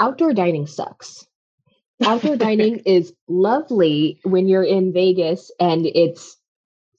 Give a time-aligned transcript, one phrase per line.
[0.00, 1.26] outdoor dining sucks.
[2.04, 6.36] Outdoor dining is lovely when you're in Vegas and it's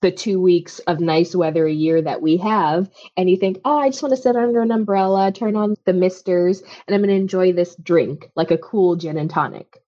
[0.01, 3.79] the two weeks of nice weather a year that we have, and you think, oh,
[3.79, 7.09] I just want to sit under an umbrella, turn on the misters, and I'm going
[7.09, 9.81] to enjoy this drink like a cool gin and tonic.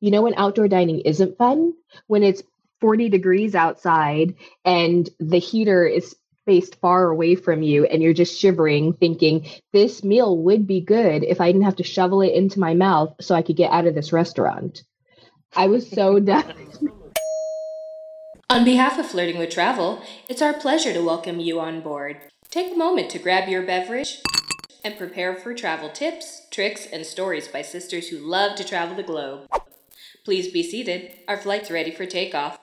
[0.00, 1.74] You know when outdoor dining isn't fun?
[2.06, 2.42] When it's
[2.80, 8.38] 40 degrees outside and the heater is spaced far away from you and you're just
[8.38, 12.58] shivering, thinking, this meal would be good if I didn't have to shovel it into
[12.58, 14.82] my mouth so I could get out of this restaurant.
[15.54, 16.54] I was so done.
[18.48, 22.16] On behalf of Flirting with Travel, it's our pleasure to welcome you on board.
[22.50, 24.20] Take a moment to grab your beverage
[24.82, 29.02] and prepare for travel tips, tricks, and stories by sisters who love to travel the
[29.02, 29.46] globe.
[30.24, 31.12] Please be seated.
[31.28, 32.58] Our flight's ready for takeoff.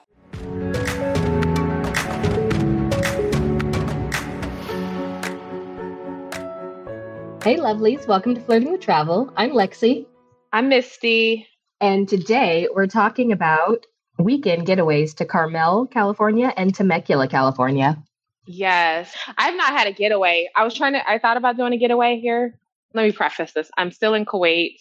[7.40, 8.08] Hey, lovelies.
[8.08, 9.32] Welcome to Flirting with Travel.
[9.36, 10.06] I'm Lexi.
[10.52, 11.46] I'm Misty.
[11.80, 13.86] And today we're talking about
[14.18, 17.96] weekend getaways to Carmel, California and Temecula, California.
[18.44, 19.16] Yes.
[19.38, 20.50] I've not had a getaway.
[20.56, 22.58] I was trying to, I thought about doing a getaway here.
[22.92, 23.70] Let me preface this.
[23.78, 24.80] I'm still in Kuwait.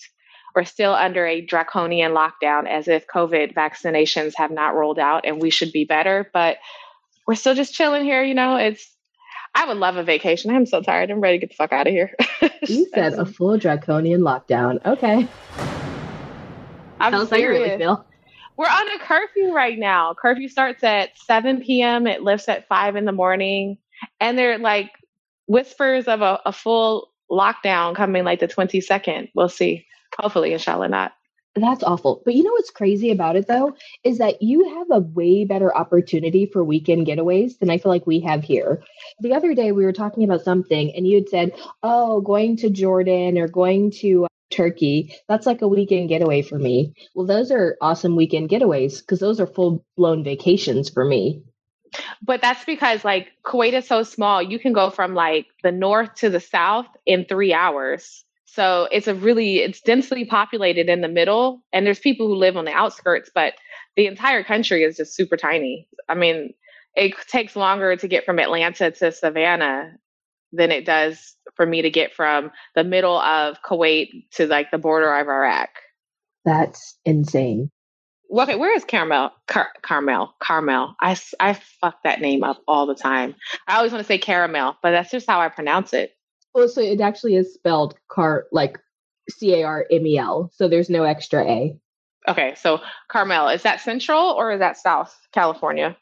[0.56, 5.40] We're still under a draconian lockdown as if COVID vaccinations have not rolled out and
[5.40, 6.30] we should be better.
[6.34, 6.58] But
[7.28, 8.24] we're still just chilling here.
[8.24, 8.97] You know, it's
[9.58, 10.52] I would love a vacation.
[10.52, 11.10] I'm so tired.
[11.10, 12.14] I'm ready to get the fuck out of here.
[12.68, 14.86] you said a full draconian lockdown.
[14.86, 15.28] Okay.
[17.00, 17.62] I'm Tell serious.
[17.62, 18.06] Really feel.
[18.56, 20.14] We're on a curfew right now.
[20.14, 22.06] Curfew starts at 7 p.m.
[22.06, 23.80] It lifts at 5 in the morning.
[24.20, 24.92] And they're like
[25.48, 29.32] whispers of a, a full lockdown coming like the 22nd.
[29.34, 29.88] We'll see.
[30.20, 31.14] Hopefully, inshallah, not.
[31.62, 32.22] That's awful.
[32.24, 35.76] But you know what's crazy about it though is that you have a way better
[35.76, 38.84] opportunity for weekend getaways than I feel like we have here.
[39.20, 41.52] The other day we were talking about something and you had said,
[41.84, 46.60] "Oh, going to Jordan or going to uh, Turkey, that's like a weekend getaway for
[46.60, 51.42] me." Well, those are awesome weekend getaways because those are full-blown vacations for me.
[52.22, 56.16] But that's because like Kuwait is so small, you can go from like the north
[56.16, 58.26] to the south in 3 hours.
[58.48, 62.58] So it's a really it's densely populated in the middle, and there's people who live
[62.58, 63.54] on the outskirts, but
[63.96, 65.88] the entire country is just super tiny.
[66.10, 66.54] I mean,
[66.96, 69.92] it takes longer to get from Atlanta to Savannah
[70.54, 74.78] than it does for me to get from the middle of Kuwait to like the
[74.78, 75.70] border of Iraq.
[76.46, 77.70] That's insane.
[78.32, 79.32] Okay, where is Carmel?
[79.48, 80.96] Car- Carmel, Carmel.
[81.02, 83.36] I, I fuck that name up all the time.
[83.68, 86.12] I always want to say caramel, but that's just how I pronounce it.
[86.58, 88.80] Well, so it actually is spelled car like
[89.30, 90.50] C A R M E L.
[90.56, 91.78] So there's no extra A.
[92.28, 95.96] Okay, so Carmel, is that central or is that South California?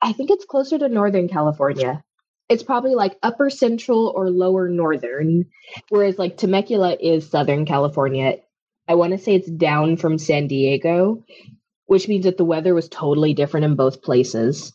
[0.00, 2.02] I think it's closer to Northern California.
[2.48, 5.44] It's probably like upper central or lower northern,
[5.90, 8.38] whereas like Temecula is Southern California.
[8.88, 11.26] I want to say it's down from San Diego,
[11.84, 14.72] which means that the weather was totally different in both places.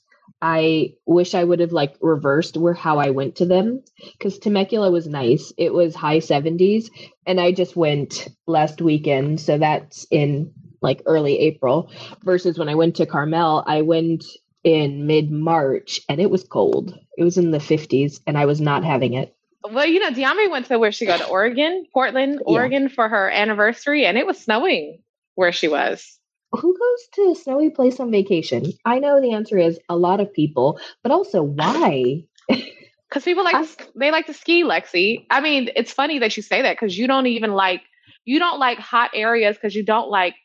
[0.48, 4.92] I wish I would have like reversed where how I went to them because Temecula
[4.92, 5.52] was nice.
[5.58, 6.92] It was high 70s,
[7.26, 11.90] and I just went last weekend, so that's in like early April.
[12.24, 14.24] Versus when I went to Carmel, I went
[14.64, 16.96] in mid March and it was cold.
[17.18, 19.36] It was in the 50s, and I was not having it.
[19.64, 22.90] Well, you know, Diami went to where she go to Oregon, Portland, Oregon yeah.
[22.90, 25.00] for her anniversary, and it was snowing
[25.34, 26.20] where she was
[26.56, 28.74] who goes to a snowy place on vacation?
[28.86, 32.24] I know the answer is a lot of people, but also why?
[33.08, 35.26] Because people like I, they like to ski, Lexi.
[35.30, 37.82] I mean, it's funny that you say that because you don't even like
[38.26, 40.36] you don't like hot areas because you don't like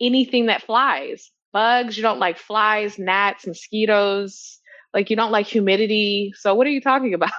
[0.00, 1.30] anything that flies.
[1.52, 4.59] Bugs, you don't like flies, gnats, mosquitoes.
[4.92, 6.32] Like you don't like humidity.
[6.36, 7.30] So what are you talking about?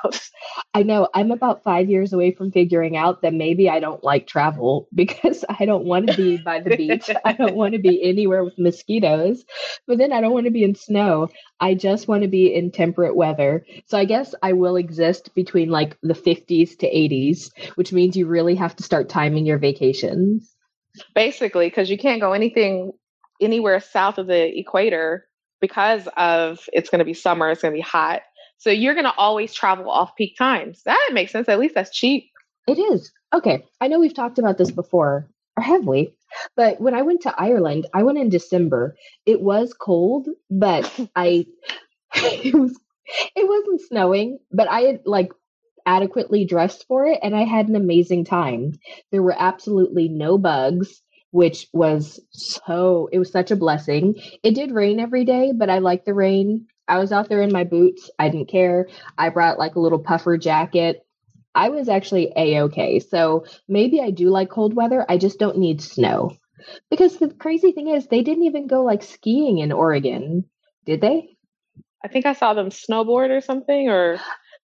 [0.73, 4.25] I know I'm about five years away from figuring out that maybe I don't like
[4.25, 7.09] travel because I don't want to be by the beach.
[7.25, 9.43] I don't want to be anywhere with mosquitoes,
[9.85, 11.27] but then I don't want to be in snow.
[11.59, 13.65] I just want to be in temperate weather.
[13.85, 18.27] So I guess I will exist between like the 50s to 80s, which means you
[18.27, 20.55] really have to start timing your vacations.
[21.15, 22.91] Basically, because you can't go anything
[23.41, 25.25] anywhere south of the equator
[25.61, 28.21] because of it's going to be summer, it's going to be hot.
[28.57, 30.83] So you're going to always travel off peak times.
[30.83, 31.47] That makes sense.
[31.49, 32.29] At least that's cheap.
[32.67, 33.11] It is.
[33.33, 33.63] Okay.
[33.79, 35.27] I know we've talked about this before,
[35.57, 36.13] or have we?
[36.55, 38.95] But when I went to Ireland, I went in December.
[39.25, 41.45] It was cold, but I
[42.15, 42.77] it was
[43.35, 45.31] it wasn't snowing, but I had like
[45.85, 48.73] adequately dressed for it and I had an amazing time.
[49.11, 54.15] There were absolutely no bugs which was so it was such a blessing.
[54.43, 56.67] It did rain every day, but I liked the rain.
[56.87, 58.09] I was out there in my boots.
[58.19, 58.87] I didn't care.
[59.17, 61.05] I brought like a little puffer jacket.
[61.55, 62.99] I was actually a okay.
[62.99, 65.05] So maybe I do like cold weather.
[65.07, 66.37] I just don't need snow.
[66.89, 70.45] Because the crazy thing is, they didn't even go like skiing in Oregon,
[70.85, 71.35] did they?
[72.03, 74.19] I think I saw them snowboard or something, or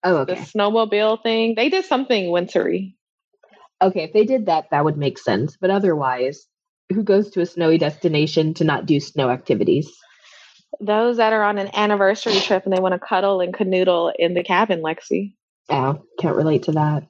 [0.04, 0.34] Oh, okay.
[0.34, 1.54] the snowmobile thing.
[1.56, 2.96] They did something wintry.
[3.80, 5.56] Okay, if they did that, that would make sense.
[5.60, 6.46] But otherwise,
[6.92, 9.90] who goes to a snowy destination to not do snow activities?
[10.80, 14.34] Those that are on an anniversary trip and they want to cuddle and canoodle in
[14.34, 15.34] the cabin, Lexi.
[15.68, 17.06] Oh, can't relate to that.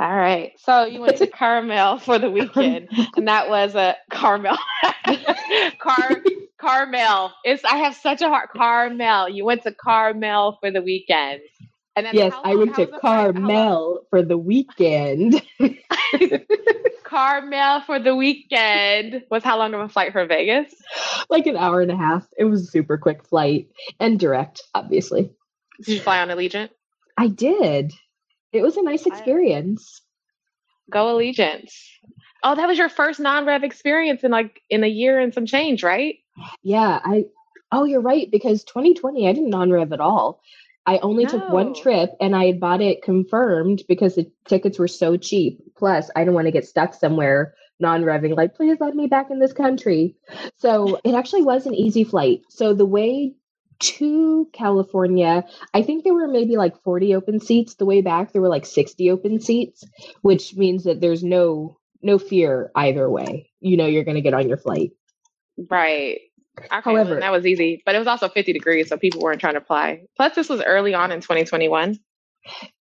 [0.00, 0.52] All right.
[0.58, 4.58] So you went to Carmel for the weekend, and that was a Carmel.
[5.78, 6.22] Car
[6.60, 7.32] Carmel.
[7.44, 8.50] It's I have such a heart.
[8.56, 9.28] Carmel.
[9.28, 11.40] You went to Carmel for the weekend.
[11.96, 13.02] And then Yes, how I went to was the flight?
[13.02, 15.42] How long- Carmel for the weekend.
[17.04, 20.74] Carmel for the weekend was how long of a flight from Vegas?
[21.30, 22.26] like an hour and a half.
[22.36, 23.68] It was a super quick flight
[24.00, 25.30] and direct, obviously.
[25.78, 26.70] Did you fly on Allegiant?
[27.16, 27.92] I did.
[28.52, 30.02] It was a nice experience.
[30.90, 31.90] Go Allegiance.
[32.42, 35.82] Oh, that was your first non-rev experience in like in a year and some change,
[35.82, 36.16] right?
[36.62, 37.24] Yeah, I
[37.72, 40.40] oh you're right, because 2020 I didn't non-rev at all.
[40.86, 44.88] I only took one trip and I had bought it confirmed because the tickets were
[44.88, 45.60] so cheap.
[45.76, 49.40] Plus, I didn't want to get stuck somewhere non-revving, like, please let me back in
[49.40, 50.16] this country.
[50.58, 52.42] So it actually was an easy flight.
[52.48, 53.34] So the way
[53.80, 57.74] to California, I think there were maybe like 40 open seats.
[57.74, 59.84] The way back there were like 60 open seats,
[60.22, 63.50] which means that there's no no fear either way.
[63.60, 64.92] You know you're gonna get on your flight.
[65.56, 66.20] Right.
[66.70, 69.60] However- that was easy, but it was also 50 degrees, so people weren't trying to
[69.60, 70.02] fly.
[70.16, 71.98] Plus, this was early on in 2021.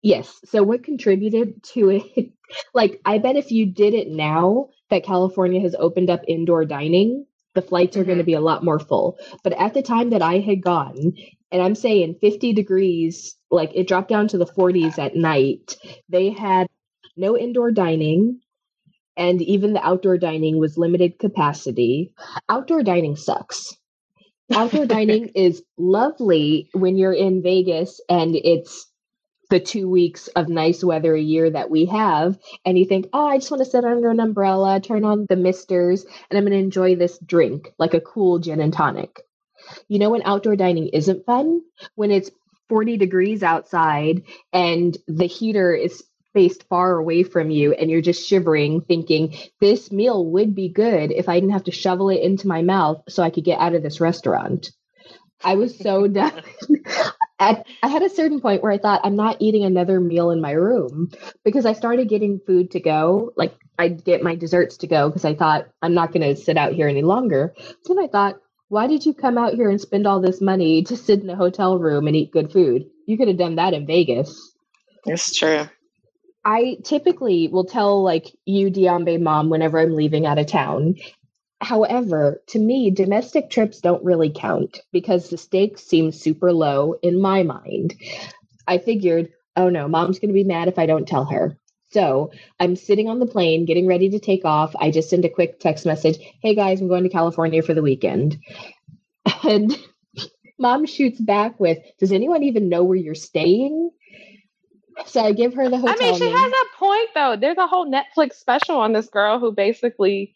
[0.01, 0.39] Yes.
[0.45, 2.31] So what contributed to it?
[2.73, 7.25] Like, I bet if you did it now that California has opened up indoor dining,
[7.55, 8.27] the flights are going to Mhm.
[8.27, 9.17] be a lot more full.
[9.41, 11.13] But at the time that I had gone,
[11.49, 15.77] and I'm saying 50 degrees, like it dropped down to the 40s at night,
[16.09, 16.67] they had
[17.15, 18.40] no indoor dining.
[19.21, 22.11] And even the outdoor dining was limited capacity.
[22.49, 23.77] Outdoor dining sucks.
[24.51, 28.87] Outdoor dining is lovely when you're in Vegas and it's
[29.51, 33.27] the two weeks of nice weather a year that we have, and you think, oh,
[33.27, 36.53] I just want to sit under an umbrella, turn on the misters, and I'm going
[36.53, 39.21] to enjoy this drink like a cool gin and tonic.
[39.87, 41.61] You know, when outdoor dining isn't fun?
[41.95, 42.31] When it's
[42.69, 44.23] 40 degrees outside
[44.53, 46.01] and the heater is
[46.31, 51.11] spaced far away from you, and you're just shivering, thinking, this meal would be good
[51.11, 53.75] if I didn't have to shovel it into my mouth so I could get out
[53.75, 54.71] of this restaurant.
[55.43, 56.41] I was so done.
[57.37, 60.39] At, I had a certain point where I thought I'm not eating another meal in
[60.39, 61.11] my room
[61.43, 63.33] because I started getting food to go.
[63.35, 66.55] Like I'd get my desserts to go because I thought I'm not going to sit
[66.55, 67.53] out here any longer.
[67.85, 68.37] Then I thought,
[68.69, 71.35] why did you come out here and spend all this money to sit in a
[71.35, 72.85] hotel room and eat good food?
[73.05, 74.55] You could have done that in Vegas.
[75.05, 75.67] It's true.
[76.43, 80.95] I typically will tell like you, Diambe mom, whenever I'm leaving out of town.
[81.61, 87.21] However, to me, domestic trips don't really count because the stakes seem super low in
[87.21, 87.95] my mind.
[88.67, 91.57] I figured, oh no, mom's going to be mad if I don't tell her.
[91.91, 94.75] So I'm sitting on the plane, getting ready to take off.
[94.79, 97.83] I just send a quick text message Hey guys, I'm going to California for the
[97.83, 98.39] weekend.
[99.43, 99.75] And
[100.59, 103.91] mom shoots back with, Does anyone even know where you're staying?
[105.07, 107.35] So I give her the hotel I mean, she has a point though.
[107.39, 110.35] There's a whole Netflix special on this girl who basically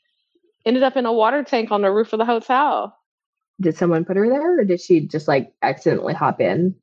[0.65, 2.97] ended up in a water tank on the roof of the hotel.
[3.61, 6.75] did someone put her there or did she just like accidentally hop in?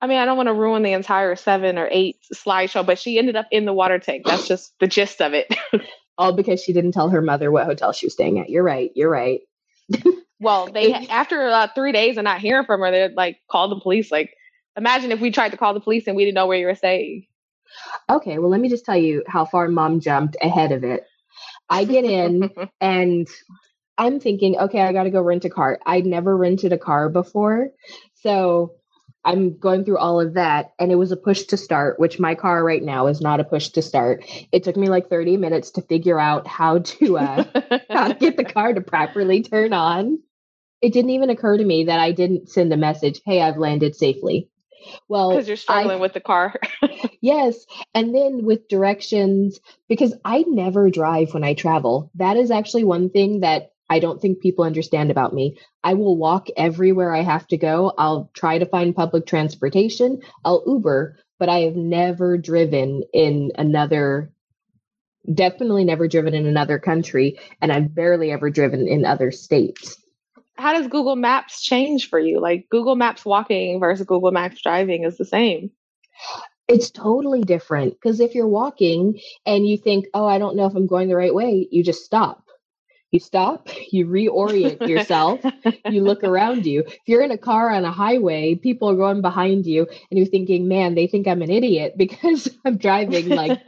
[0.00, 3.18] I mean, I don't want to ruin the entire seven or eight slideshow, but she
[3.18, 4.26] ended up in the water tank.
[4.26, 5.54] That's just the gist of it.
[6.18, 8.50] All because she didn't tell her mother what hotel she was staying at.
[8.50, 8.90] You're right.
[8.94, 9.40] You're right.
[10.40, 13.80] well, they after uh, three days of not hearing from her, they like called the
[13.80, 14.10] police.
[14.10, 14.35] Like,
[14.76, 16.74] imagine if we tried to call the police and we didn't know where you were
[16.74, 17.26] staying.
[18.08, 21.04] Okay, well, let me just tell you how far mom jumped ahead of it.
[21.68, 23.26] I get in and
[23.98, 25.78] I'm thinking, okay, I got to go rent a car.
[25.86, 27.70] I'd never rented a car before.
[28.14, 28.74] So
[29.24, 30.72] I'm going through all of that.
[30.78, 33.44] And it was a push to start, which my car right now is not a
[33.44, 34.24] push to start.
[34.52, 37.44] It took me like 30 minutes to figure out how to, uh,
[37.90, 40.20] how to get the car to properly turn on.
[40.82, 43.96] It didn't even occur to me that I didn't send a message, hey, I've landed
[43.96, 44.50] safely.
[45.08, 46.54] Well, Because you're struggling I- with the car.
[47.20, 47.66] Yes.
[47.94, 52.10] And then with directions, because I never drive when I travel.
[52.14, 55.56] That is actually one thing that I don't think people understand about me.
[55.82, 57.92] I will walk everywhere I have to go.
[57.98, 60.20] I'll try to find public transportation.
[60.44, 64.30] I'll Uber, but I have never driven in another,
[65.32, 67.38] definitely never driven in another country.
[67.60, 69.96] And I've barely ever driven in other states.
[70.58, 72.40] How does Google Maps change for you?
[72.40, 75.70] Like Google Maps walking versus Google Maps driving is the same.
[76.68, 80.74] It's totally different because if you're walking and you think, oh, I don't know if
[80.74, 82.42] I'm going the right way, you just stop.
[83.12, 85.40] You stop, you reorient yourself,
[85.90, 86.80] you look around you.
[86.80, 90.26] If you're in a car on a highway, people are going behind you, and you're
[90.26, 93.60] thinking, man, they think I'm an idiot because I'm driving like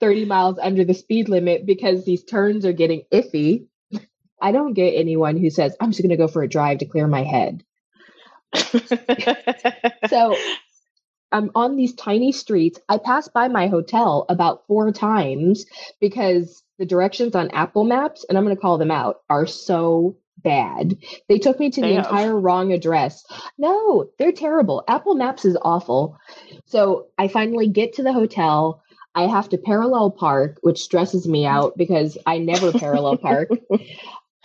[0.00, 3.66] 30 miles under the speed limit because these turns are getting iffy.
[4.44, 6.84] I don't get anyone who says, I'm just going to go for a drive to
[6.84, 7.64] clear my head.
[10.10, 10.36] so
[11.32, 12.78] I'm on these tiny streets.
[12.86, 15.64] I pass by my hotel about four times
[15.98, 20.18] because the directions on Apple Maps, and I'm going to call them out, are so
[20.36, 20.98] bad.
[21.26, 23.24] They took me to the entire wrong address.
[23.56, 24.84] No, they're terrible.
[24.86, 26.18] Apple Maps is awful.
[26.66, 28.82] So I finally get to the hotel.
[29.14, 33.48] I have to parallel park, which stresses me out because I never parallel park.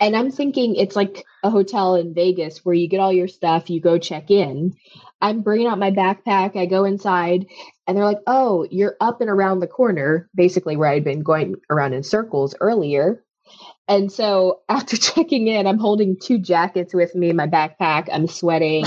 [0.00, 3.68] And I'm thinking it's like a hotel in Vegas where you get all your stuff,
[3.68, 4.74] you go check in.
[5.20, 7.46] I'm bringing out my backpack, I go inside,
[7.86, 11.56] and they're like, oh, you're up and around the corner, basically where I'd been going
[11.68, 13.22] around in circles earlier.
[13.88, 18.08] And so after checking in, I'm holding two jackets with me in my backpack.
[18.10, 18.86] I'm sweating.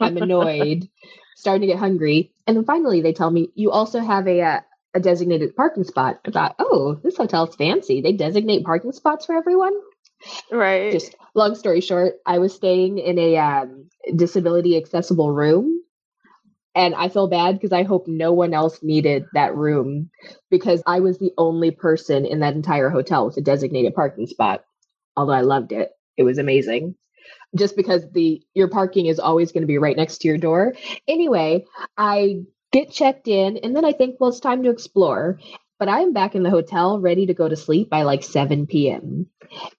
[0.00, 0.88] I'm annoyed,
[1.36, 2.32] starting to get hungry.
[2.46, 4.60] And then finally, they tell me, you also have a, uh,
[4.94, 6.20] a designated parking spot.
[6.24, 8.00] I thought, oh, this hotel's fancy.
[8.00, 9.72] They designate parking spots for everyone.
[10.50, 10.92] Right.
[10.92, 15.80] Just long story short, I was staying in a um, disability accessible room.
[16.74, 20.10] And I feel bad because I hope no one else needed that room
[20.50, 24.64] because I was the only person in that entire hotel with a designated parking spot.
[25.14, 26.94] Although I loved it, it was amazing.
[27.54, 30.74] Just because the your parking is always going to be right next to your door.
[31.06, 31.66] Anyway,
[31.98, 35.38] I get checked in and then I think, well, it's time to explore
[35.82, 39.26] but I'm back in the hotel ready to go to sleep by like 7 p.m.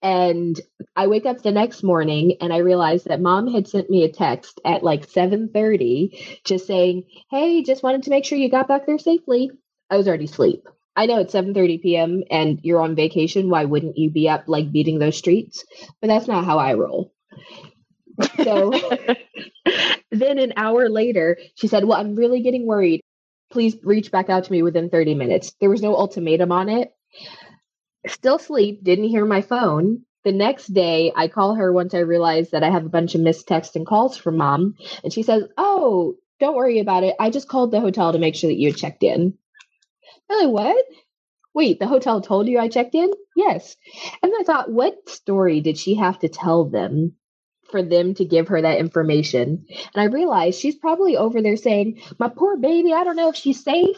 [0.02, 0.60] And
[0.98, 4.12] I wake up the next morning and I realize that mom had sent me a
[4.12, 8.86] text at like 7:30 just saying, "Hey, just wanted to make sure you got back
[8.86, 9.52] there safely."
[9.90, 10.68] I was already asleep.
[10.94, 12.24] I know it's 7:30 p.m.
[12.30, 15.64] and you're on vacation, why wouldn't you be up like beating those streets?
[16.02, 17.14] But that's not how I roll.
[18.44, 18.74] So
[20.12, 23.00] then an hour later, she said, Well, I'm really getting worried
[23.54, 25.54] please reach back out to me within 30 minutes.
[25.62, 26.92] There was no ultimatum on it.
[28.08, 30.04] Still sleep, didn't hear my phone.
[30.26, 33.22] The next day, I call her once I realize that I have a bunch of
[33.22, 34.76] missed texts and calls from mom.
[35.04, 37.16] And she says, Oh, don't worry about it.
[37.20, 39.38] I just called the hotel to make sure that you had checked in.
[40.30, 40.86] Really, what?
[41.54, 43.12] Wait, the hotel told you I checked in?
[43.36, 43.76] Yes.
[44.24, 47.16] And I thought, what story did she have to tell them
[47.74, 49.66] for them to give her that information.
[49.68, 53.36] And I realized she's probably over there saying, My poor baby, I don't know if
[53.36, 53.98] she's safe.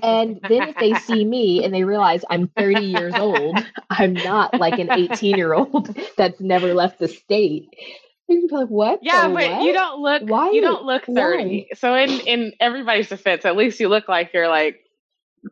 [0.00, 3.58] And then if they see me and they realize I'm 30 years old,
[3.90, 7.68] I'm not like an 18 year old that's never left the state.
[8.28, 9.00] You'd be like, what?
[9.02, 9.62] Yeah, but what?
[9.62, 11.16] you don't look why you don't look 30.
[11.18, 11.66] Why?
[11.74, 14.78] So in in everybody's defense, at least you look like you're like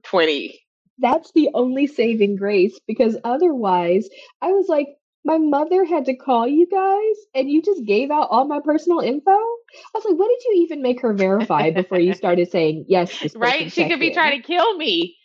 [0.05, 0.61] 20.
[0.99, 4.09] That's the only saving grace because otherwise
[4.41, 4.87] I was like,
[5.25, 9.01] my mother had to call you guys and you just gave out all my personal
[9.01, 9.31] info.
[9.31, 13.35] I was like, what did you even make her verify before you started saying yes?
[13.37, 13.73] right?
[13.73, 14.15] She could be in.
[14.15, 15.17] trying to kill me.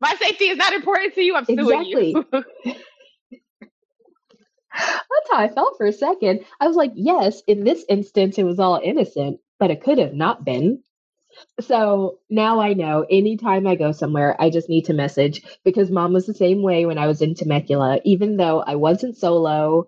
[0.00, 1.34] My safety is not important to you.
[1.34, 2.10] I'm suing exactly.
[2.10, 2.26] you.
[4.72, 6.44] That's how I felt for a second.
[6.60, 10.12] I was like, yes, in this instance, it was all innocent, but it could have
[10.12, 10.82] not been.
[11.60, 16.12] So now I know anytime I go somewhere, I just need to message because mom
[16.12, 18.00] was the same way when I was in Temecula.
[18.04, 19.86] Even though I wasn't solo,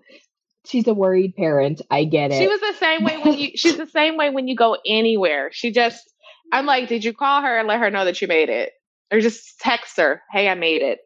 [0.66, 1.82] she's a worried parent.
[1.90, 2.38] I get it.
[2.38, 5.50] She was the same way when you she's the same way when you go anywhere.
[5.52, 6.08] She just
[6.52, 8.72] I'm like, did you call her and let her know that you made it?
[9.10, 11.00] Or just text her, hey, I made it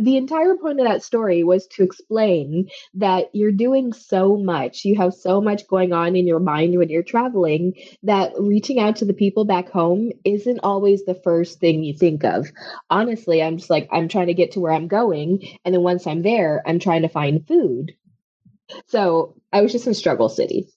[0.00, 4.96] the entire point of that story was to explain that you're doing so much, you
[4.96, 9.04] have so much going on in your mind when you're traveling that reaching out to
[9.04, 12.48] the people back home isn't always the first thing you think of.
[12.88, 15.46] Honestly, I'm just like, I'm trying to get to where I'm going.
[15.64, 17.92] And then once I'm there, I'm trying to find food.
[18.86, 20.68] So I was just in struggle city.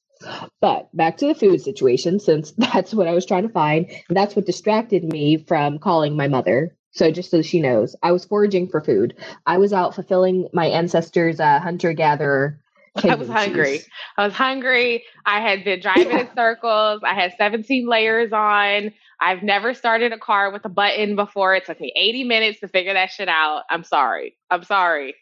[0.61, 4.35] But back to the food situation, since that's what I was trying to find, that's
[4.35, 8.69] what distracted me from calling my mother so just so she knows, I was foraging
[8.69, 9.15] for food.
[9.45, 12.59] I was out fulfilling my ancestors' uh, hunter-gatherer.
[13.03, 13.81] I was hungry.
[14.17, 15.03] I was hungry.
[15.25, 16.19] I had been driving yeah.
[16.19, 17.01] in circles.
[17.03, 18.93] I had 17 layers on.
[19.19, 21.55] I've never started a car with a button before.
[21.55, 23.63] It took me 80 minutes to figure that shit out.
[23.69, 24.37] I'm sorry.
[24.51, 25.15] I'm sorry.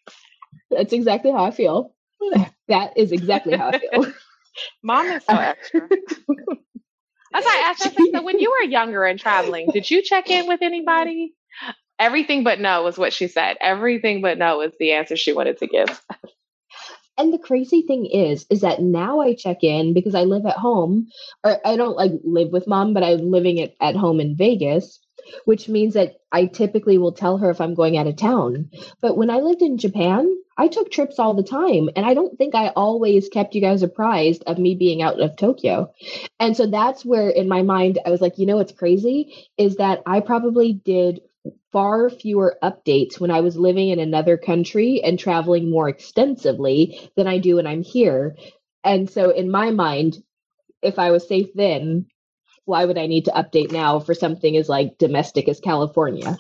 [0.70, 1.94] That's exactly how I feel.
[2.68, 4.12] That is exactly how I feel.
[4.84, 5.82] Mom is so extra.
[6.26, 6.36] Why
[7.34, 7.86] I asked.
[7.86, 11.34] I said, so when you were younger and traveling, did you check in with anybody?
[12.00, 13.58] Everything but no was what she said.
[13.62, 16.02] Everything but no was the answer she wanted to give.
[17.18, 20.58] and the crazy thing is, is that now I check in because I live at
[20.58, 21.10] home,
[21.44, 25.00] or I don't like live with mom, but I'm living at, at home in Vegas.
[25.46, 28.70] which means that I typically will tell her if I'm going out of town.
[29.02, 32.38] But when I lived in Japan, I took trips all the time, and I don't
[32.38, 35.92] think I always kept you guys apprised of me being out of Tokyo.
[36.40, 39.78] And so that's where, in my mind, I was like, you know what's crazy is
[39.78, 41.22] that I probably did
[41.72, 47.28] far fewer updates when I was living in another country and traveling more extensively than
[47.28, 48.36] I do when I'm here.
[48.84, 50.18] And so, in my mind,
[50.82, 52.08] if I was safe then,
[52.66, 56.40] why would I need to update now for something as like domestic as California?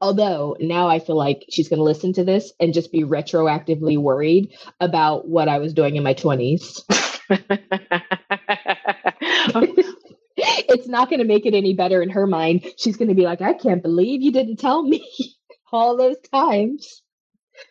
[0.00, 3.98] Although now I feel like she's going to listen to this and just be retroactively
[3.98, 6.82] worried about what I was doing in my 20s.
[10.68, 12.66] it's not going to make it any better in her mind.
[12.78, 15.08] She's going to be like, I can't believe you didn't tell me
[15.72, 17.02] all those times.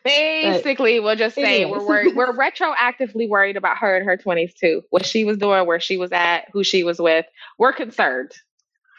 [0.04, 2.16] Basically, but we'll just say we're worried.
[2.16, 4.84] We're retroactively worried about her in her 20s too.
[4.90, 7.26] What she was doing, where she was at, who she was with.
[7.58, 8.32] We're concerned.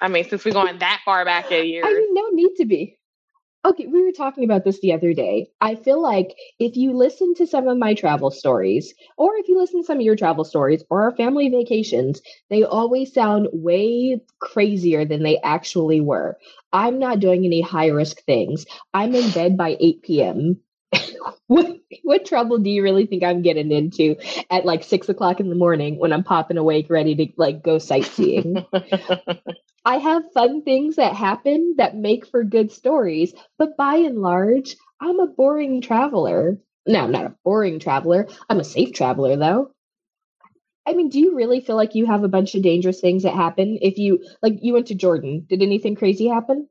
[0.02, 1.85] I mean, since we're going that far back in years.
[1.87, 2.99] I mean, no need to be.
[3.62, 5.50] Okay, we were talking about this the other day.
[5.61, 9.59] I feel like if you listen to some of my travel stories, or if you
[9.59, 14.19] listen to some of your travel stories or our family vacations, they always sound way
[14.38, 16.38] crazier than they actually were.
[16.73, 18.64] I'm not doing any high risk things.
[18.95, 20.61] I'm in bed by 8 p.m.
[21.47, 24.16] what what trouble do you really think I'm getting into
[24.50, 27.78] at like six o'clock in the morning when I'm popping awake ready to like go
[27.78, 28.64] sightseeing?
[29.85, 34.76] I have fun things that happen that make for good stories, but by and large,
[35.00, 36.59] I'm a boring traveler.
[36.87, 38.28] No, I'm not a boring traveler.
[38.49, 39.73] I'm a safe traveler though.
[40.87, 43.35] I mean, do you really feel like you have a bunch of dangerous things that
[43.35, 45.47] happen if you like you went to Jordan?
[45.49, 46.68] Did anything crazy happen?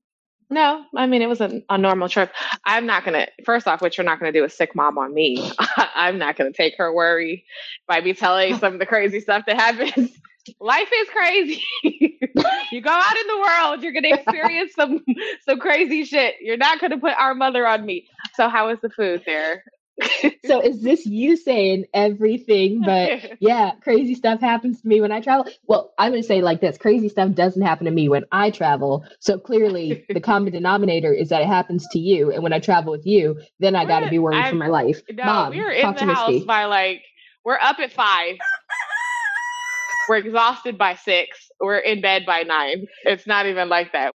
[0.50, 2.32] No, I mean it was a, a normal trip.
[2.66, 3.28] I'm not gonna.
[3.46, 5.52] First off, what you're not gonna do is sic mom on me.
[5.78, 7.46] I'm not gonna take her worry
[7.88, 10.12] by me telling some of the crazy stuff that happens.
[10.60, 11.64] Life is crazy.
[11.84, 15.06] you go out in the world, you're gonna experience some
[15.46, 16.36] some crazy shit.
[16.42, 18.08] You're not gonna put our mother on me.
[18.36, 19.64] So how was the food there?
[20.46, 25.20] so is this you saying everything but yeah crazy stuff happens to me when i
[25.20, 25.52] travel?
[25.68, 28.52] Well i'm going to say like this crazy stuff doesn't happen to me when i
[28.52, 29.06] travel.
[29.20, 32.92] So clearly the common denominator is that it happens to you and when i travel
[32.92, 35.02] with you then i got to be worried I'm, for my life.
[35.12, 37.02] No Mom, we're in the house by like
[37.46, 38.38] we're up at five.
[40.08, 41.50] We're exhausted by six.
[41.60, 42.88] We're in bed by nine.
[43.04, 44.14] It's not even like that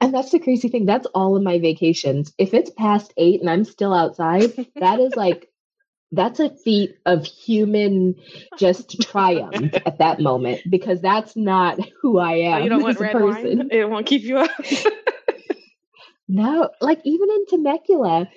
[0.00, 0.86] and that's the crazy thing.
[0.86, 2.32] That's all of my vacations.
[2.38, 5.48] If it's past eight and I'm still outside, that is like
[6.12, 8.14] that's a feat of human
[8.58, 12.60] just triumph at that moment because that's not who I am.
[12.60, 13.58] Oh, you don't want red person.
[13.58, 13.68] wine?
[13.70, 14.50] It won't keep you up.
[16.28, 18.28] no, like even in Temecula,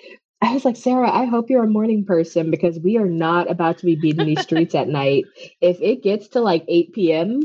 [0.42, 3.80] I was like, Sarah, I hope you're a morning person because we are not about
[3.80, 5.26] to be beating these streets at night.
[5.60, 7.42] If it gets to like 8 p.m.,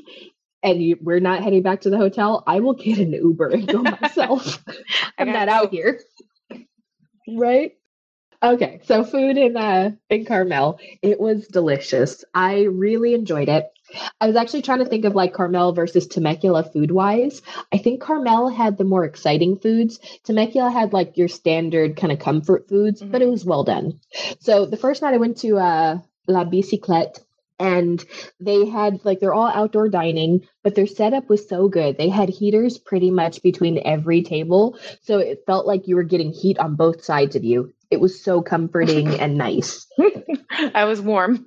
[0.65, 3.69] and you, we're not heading back to the hotel, I will get an Uber and
[3.69, 4.65] go myself.
[5.19, 6.01] I'm not out here.
[7.29, 7.73] Right?
[8.43, 12.25] Okay, so food in uh in Carmel, it was delicious.
[12.35, 13.71] I really enjoyed it.
[14.21, 17.41] I was actually trying to think of like Carmel versus Temecula food wise.
[17.73, 19.99] I think Carmel had the more exciting foods.
[20.25, 23.13] Temecula had like your standard kind of comfort foods, mm-hmm.
[23.13, 24.01] but it was well done.
[24.41, 27.24] So the first night I went to uh La Bicyclette
[27.59, 28.05] and
[28.41, 31.97] they had like they're all outdoor dining but their setup was so good.
[31.99, 36.33] They had heaters pretty much between every table so it felt like you were getting
[36.33, 37.73] heat on both sides of you.
[37.91, 39.87] It was so comforting and nice.
[40.75, 41.47] I was warm.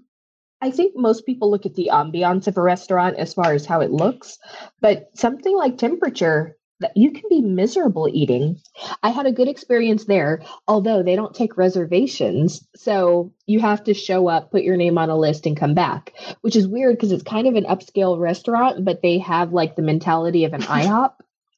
[0.60, 3.82] I think most people look at the ambiance of a restaurant as far as how
[3.82, 4.38] it looks
[4.82, 6.57] but something like temperature
[6.96, 8.62] you can be miserable eating.
[9.02, 12.68] I had a good experience there, although they don't take reservations.
[12.76, 16.13] So you have to show up, put your name on a list, and come back,
[16.42, 19.82] which is weird because it's kind of an upscale restaurant, but they have like the
[19.82, 21.13] mentality of an IHOP.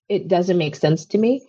[0.08, 1.46] It doesn't make sense to me.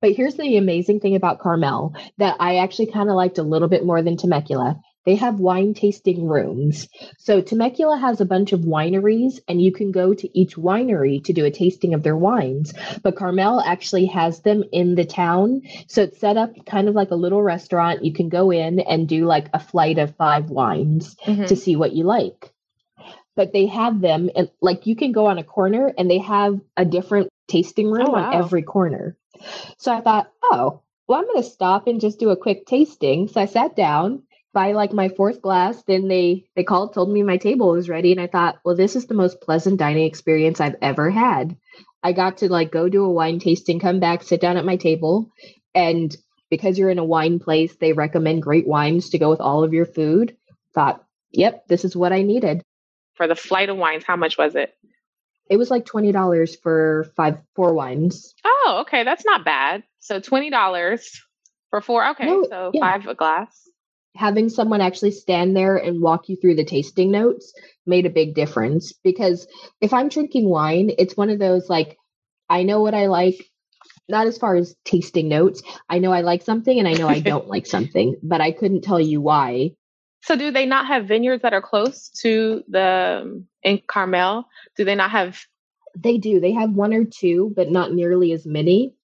[0.00, 3.68] But here's the amazing thing about Carmel that I actually kind of liked a little
[3.68, 6.88] bit more than Temecula they have wine tasting rooms.
[7.18, 11.32] So Temecula has a bunch of wineries, and you can go to each winery to
[11.32, 12.72] do a tasting of their wines.
[13.02, 15.62] But Carmel actually has them in the town.
[15.88, 18.04] So it's set up kind of like a little restaurant.
[18.04, 21.44] You can go in and do like a flight of five wines mm-hmm.
[21.44, 22.50] to see what you like.
[23.36, 26.60] But they have them, and like you can go on a corner and they have
[26.76, 28.30] a different tasting room oh, wow.
[28.30, 29.16] on every corner.
[29.76, 33.28] So I thought, oh, well, I'm going to stop and just do a quick tasting.
[33.28, 34.22] So I sat down
[34.54, 38.12] by like my fourth glass, then they they called, told me my table was ready,
[38.12, 41.56] and I thought, well, this is the most pleasant dining experience I've ever had.
[42.02, 44.76] I got to like go do a wine tasting, come back, sit down at my
[44.76, 45.30] table,
[45.74, 46.16] and
[46.48, 49.74] because you're in a wine place, they recommend great wines to go with all of
[49.74, 50.36] your food.
[50.74, 52.62] Thought, yep, this is what I needed.
[53.14, 54.74] For the flight of wines, how much was it?
[55.50, 58.34] It was like twenty dollars for five four wines.
[58.44, 59.82] Oh, okay, that's not bad.
[59.98, 61.20] So twenty dollars
[61.70, 62.08] for four.
[62.10, 62.80] Okay, no, so yeah.
[62.80, 63.68] five a glass.
[64.16, 67.52] Having someone actually stand there and walk you through the tasting notes
[67.84, 69.46] made a big difference because
[69.80, 71.98] if I'm drinking wine, it's one of those like
[72.48, 73.50] I know what I like,
[74.08, 75.62] not as far as tasting notes.
[75.88, 78.82] I know I like something and I know I don't like something, but I couldn't
[78.82, 79.72] tell you why.
[80.22, 84.46] So, do they not have vineyards that are close to the um, in Carmel?
[84.76, 85.38] Do they not have?
[85.96, 86.40] They do.
[86.40, 88.94] They have one or two, but not nearly as many.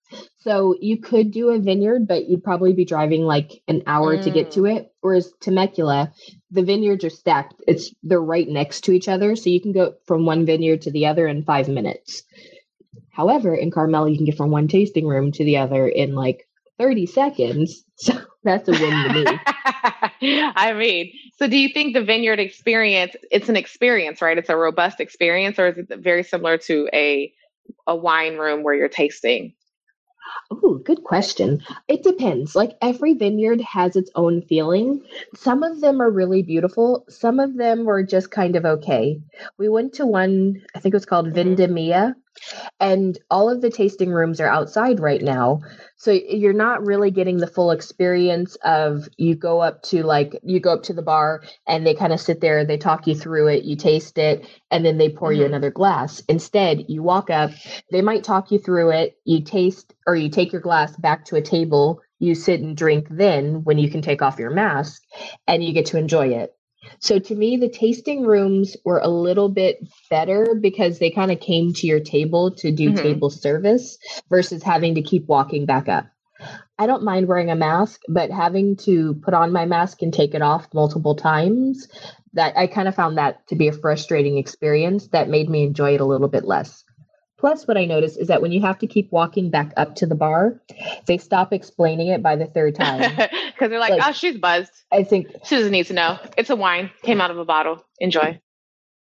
[0.42, 4.24] So you could do a vineyard, but you'd probably be driving like an hour mm.
[4.24, 4.76] to get to mm.
[4.76, 4.92] it.
[5.00, 6.12] Whereas Temecula,
[6.50, 7.62] the vineyards are stacked.
[7.68, 10.90] It's they're right next to each other, so you can go from one vineyard to
[10.90, 12.22] the other in five minutes.
[13.10, 16.48] However, in Carmel, you can get from one tasting room to the other in like
[16.78, 17.84] 30 seconds.
[18.00, 19.40] So that's a win to me.
[20.56, 24.38] I mean, so do you think the vineyard experience, it's an experience, right?
[24.38, 27.30] It's a robust experience, or is it very similar to a
[27.86, 29.52] a wine room where you're tasting?
[30.50, 31.62] Oh, good question.
[31.88, 32.54] It depends.
[32.54, 35.02] Like every vineyard has its own feeling.
[35.34, 37.04] Some of them are really beautiful.
[37.08, 39.20] Some of them were just kind of okay.
[39.58, 41.54] We went to one, I think it was called mm-hmm.
[41.54, 42.14] Vindemia,
[42.78, 45.60] and all of the tasting rooms are outside right now.
[45.96, 50.60] So you're not really getting the full experience of you go up to like you
[50.60, 53.48] go up to the bar and they kind of sit there, they talk you through
[53.48, 55.40] it, you taste it, and then they pour mm-hmm.
[55.40, 56.20] you another glass.
[56.28, 57.50] Instead, you walk up,
[57.90, 61.36] they might talk you through it, you taste or you take your glass back to
[61.36, 65.02] a table, you sit and drink then when you can take off your mask
[65.46, 66.54] and you get to enjoy it.
[66.98, 71.40] So to me, the tasting rooms were a little bit better because they kind of
[71.40, 73.02] came to your table to do mm-hmm.
[73.02, 76.06] table service versus having to keep walking back up.
[76.78, 80.34] I don't mind wearing a mask, but having to put on my mask and take
[80.34, 81.86] it off multiple times,
[82.32, 85.94] that I kind of found that to be a frustrating experience that made me enjoy
[85.94, 86.84] it a little bit less.
[87.40, 90.06] Plus, what I noticed is that when you have to keep walking back up to
[90.06, 90.60] the bar,
[91.06, 93.00] they stop explaining it by the third time.
[93.16, 94.72] Because they're like, like, oh, she's buzzed.
[94.92, 96.18] I think she doesn't need to know.
[96.36, 97.82] It's a wine, came out of a bottle.
[97.98, 98.38] Enjoy.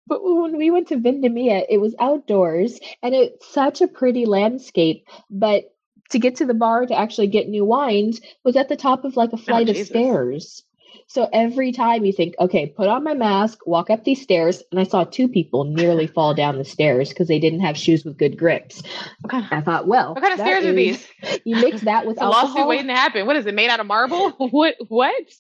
[0.08, 5.06] But when we went to Vindemia, it was outdoors and it's such a pretty landscape.
[5.30, 5.66] But
[6.12, 9.18] to get to the bar to actually get new wines was at the top of
[9.18, 10.64] like a oh, flight oh, of stairs.
[11.08, 14.80] So every time you think, okay, put on my mask, walk up these stairs, and
[14.80, 18.18] I saw two people nearly fall down the stairs because they didn't have shoes with
[18.18, 18.82] good grips.
[19.26, 19.42] Okay.
[19.52, 21.08] I thought, well, what kind of stairs is, are these?
[21.44, 23.26] You mix that with a lawsuit waiting to happen.
[23.26, 24.30] What is it made out of marble?
[24.52, 24.76] what?
[24.88, 25.32] What?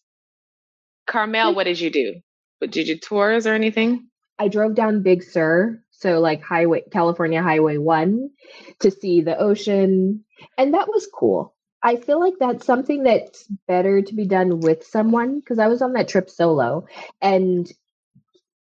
[1.08, 2.16] Carmel, what did you do?
[2.60, 4.08] But did you tours or anything?
[4.38, 8.32] I drove down Big Sur, so like Highway California Highway One,
[8.80, 10.24] to see the ocean,
[10.58, 11.56] and that was cool.
[11.84, 15.82] I feel like that's something that's better to be done with someone because I was
[15.82, 16.86] on that trip solo
[17.22, 17.72] and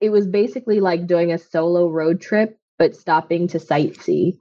[0.00, 4.38] it was basically like doing a solo road trip but stopping to sightsee.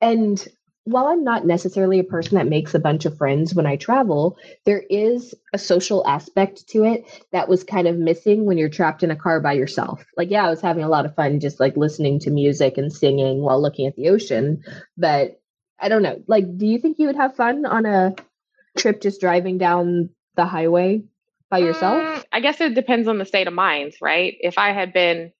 [0.00, 0.46] And
[0.84, 4.38] while I'm not necessarily a person that makes a bunch of friends when I travel,
[4.64, 9.02] there is a social aspect to it that was kind of missing when you're trapped
[9.02, 10.02] in a car by yourself.
[10.16, 12.92] Like, yeah, I was having a lot of fun just like listening to music and
[12.92, 14.62] singing while looking at the ocean,
[14.96, 15.40] but
[15.80, 16.22] I don't know.
[16.26, 18.14] Like, do you think you would have fun on a
[18.76, 21.02] trip just driving down the highway
[21.50, 22.02] by yourself?
[22.02, 24.36] Mm, I guess it depends on the state of mind, right?
[24.40, 25.32] If I had been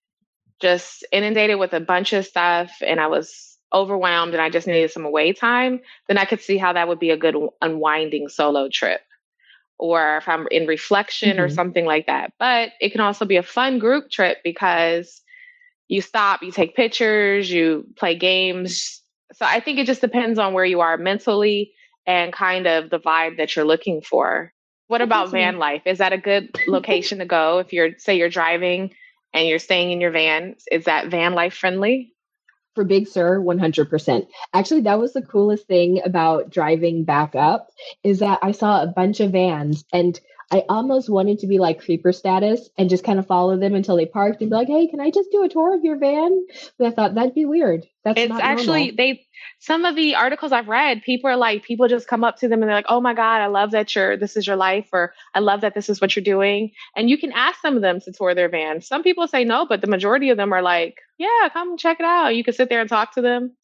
[0.61, 4.91] just inundated with a bunch of stuff and I was overwhelmed and I just needed
[4.91, 8.69] some away time, then I could see how that would be a good unwinding solo
[8.69, 9.01] trip.
[9.79, 11.41] Or if I'm in reflection mm-hmm.
[11.41, 12.33] or something like that.
[12.39, 15.21] But it can also be a fun group trip because
[15.87, 20.53] you stop, you take pictures, you play games, so I think it just depends on
[20.53, 21.73] where you are mentally
[22.07, 24.53] and kind of the vibe that you're looking for.
[24.87, 25.83] What about van life?
[25.85, 28.95] Is that a good location to go if you're say you're driving
[29.35, 30.57] and you're staying in your van?
[30.73, 32.15] Is that van life friendly?
[32.75, 34.27] For Big Sur, 100%.
[34.55, 37.69] Actually, that was the coolest thing about driving back up
[38.05, 40.19] is that I saw a bunch of vans and
[40.51, 43.97] I almost wanted to be like creeper status and just kind of follow them until
[43.97, 46.47] they parked and be like, "Hey, can I just do a tour of your van?"
[46.79, 47.87] But I thought that'd be weird.
[48.03, 48.97] That's it's actually normal.
[48.97, 49.27] they.
[49.61, 52.63] Some of the articles I've read, people are like, people just come up to them
[52.63, 55.13] and they're like, "Oh my god, I love that you're this is your life," or
[55.35, 58.01] "I love that this is what you're doing." And you can ask some of them
[58.01, 58.81] to tour their van.
[58.81, 62.07] Some people say no, but the majority of them are like, "Yeah, come check it
[62.07, 63.55] out." You can sit there and talk to them.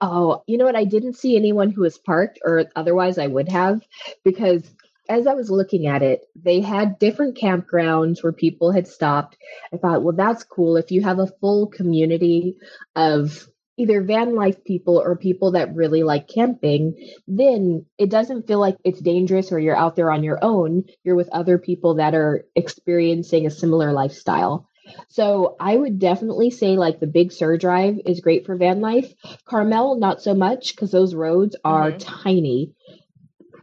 [0.00, 0.76] Oh, you know what?
[0.76, 3.82] I didn't see anyone who was parked, or otherwise I would have,
[4.24, 4.62] because
[5.12, 9.36] as I was looking at it, they had different campgrounds where people had stopped.
[9.72, 10.76] I thought, well, that's cool.
[10.76, 12.56] If you have a full community
[12.96, 13.46] of
[13.78, 16.94] either van life people or people that really like camping,
[17.26, 20.84] then it doesn't feel like it's dangerous or you're out there on your own.
[21.04, 24.68] You're with other people that are experiencing a similar lifestyle.
[25.08, 29.12] So I would definitely say like the Big Sur Drive is great for van life.
[29.46, 31.96] Carmel, not so much because those roads are Mhm.
[32.00, 32.72] tiny.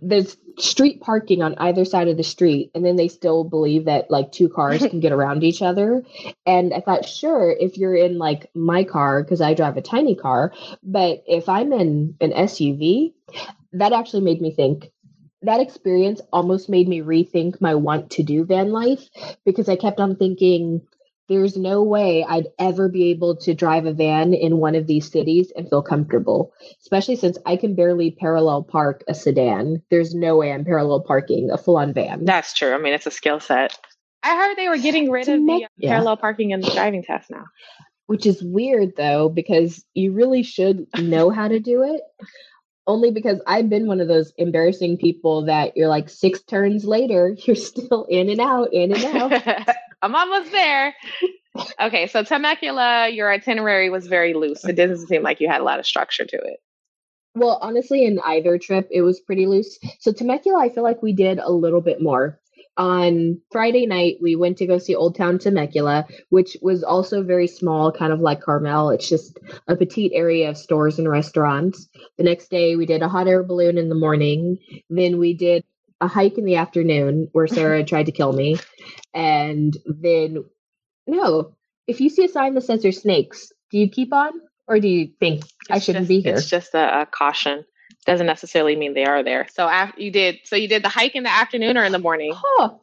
[0.01, 4.11] There's street parking on either side of the street, and then they still believe that
[4.11, 6.03] like two cars can get around each other.
[6.45, 10.15] And I thought, sure, if you're in like my car, because I drive a tiny
[10.15, 13.13] car, but if I'm in an SUV,
[13.73, 14.91] that actually made me think.
[15.41, 19.07] That experience almost made me rethink my want to do van life
[19.45, 20.81] because I kept on thinking
[21.29, 25.09] there's no way I'd ever be able to drive a van in one of these
[25.09, 29.81] cities and feel comfortable, especially since I can barely parallel park a sedan.
[29.91, 32.25] There's no way I'm parallel parking a full on van.
[32.25, 32.73] That's true.
[32.73, 33.77] I mean, it's a skill set.
[34.23, 35.89] I heard they were getting rid To of make- the uh, yeah.
[35.91, 37.45] parallel parking in the driving test now.
[38.07, 42.01] which is weird though because you really should know how to do it
[42.87, 47.35] only because i've been one of those embarrassing people that you're like six turns later
[47.45, 49.67] you're still in and out in and out
[50.01, 50.95] I'm almost there.
[51.81, 54.63] Okay, so Temecula, your itinerary was very loose.
[54.65, 56.59] It doesn't seem like you had a lot of structure to it.
[57.35, 61.13] well honestly in either trip it was pretty loose so temecula i feel like we
[61.13, 62.39] did a little bit more
[62.77, 67.47] on friday night we went to go see old town temecula which was also very
[67.47, 72.23] small kind of like carmel it's just a petite area of stores and restaurants the
[72.23, 74.57] next day we did a hot air balloon in the morning
[74.89, 75.63] then we did
[76.01, 78.57] a hike in the afternoon where sarah tried to kill me
[79.13, 80.43] and then
[81.07, 81.55] no
[81.87, 84.31] if you see a sign that says there's snakes do you keep on
[84.67, 87.65] or do you think i shouldn't just- be here It's just a, a caution.
[88.05, 89.47] Doesn't necessarily mean they are there.
[89.53, 91.99] So after you did, so you did the hike in the afternoon or in the
[91.99, 92.31] morning?
[92.33, 92.75] Huh.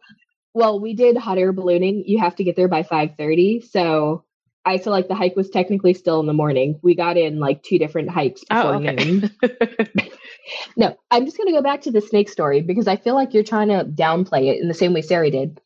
[0.52, 2.05] Well, we did hot air ballooning.
[2.07, 3.64] You have to get there by 5:30.
[3.64, 4.24] So
[4.66, 6.79] I feel like the hike was technically still in the morning.
[6.83, 9.05] We got in like two different hikes oh, before Oh, okay.
[9.05, 9.31] noon.
[10.76, 13.35] No, I'm just going to go back to the snake story because I feel like
[13.35, 15.61] you're trying to downplay it in the same way Sarah did.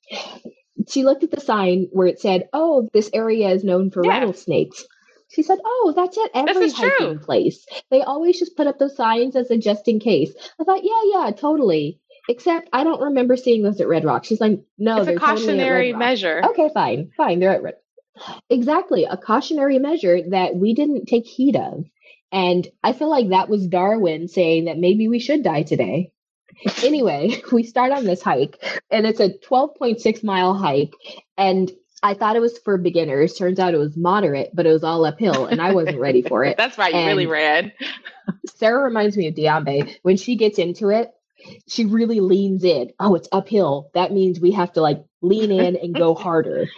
[0.89, 4.13] She looked at the sign where it said, "Oh, this area is known for Yeah.
[4.13, 4.87] rattlesnakes."
[5.29, 6.91] She said, "Oh, that's at every is true.
[6.99, 7.67] hiking place.
[7.91, 11.03] They always just put up those signs as a just in case." I thought, "Yeah,
[11.13, 14.25] yeah, totally." Except I don't remember seeing those at Red Rock.
[14.25, 16.43] She's like, "No, it's they're a totally cautionary Rock." measure.
[16.45, 17.41] Okay, fine, fine.
[17.41, 17.75] They're at Red.
[18.49, 21.85] Exactly, a cautionary measure that we didn't take heed of.
[22.33, 26.13] And I feel like that was Darwin saying that maybe we should die today.
[26.85, 28.59] anyway, we start on this hike,
[28.91, 30.93] and it's a 12.6 mile hike.
[31.37, 31.71] And
[32.03, 33.35] I thought it was for beginners.
[33.35, 36.45] Turns out it was moderate, but it was all uphill, and I wasn't ready for
[36.45, 36.57] it.
[36.59, 36.95] That's right.
[36.95, 37.73] You really And- ran.
[38.57, 39.97] Sarah reminds me of Diambe.
[40.03, 41.11] When she gets into it,
[41.69, 42.93] she really leans in.
[43.01, 43.91] Oh, it's uphill.
[43.95, 46.69] That means we have to like lean in and go harder.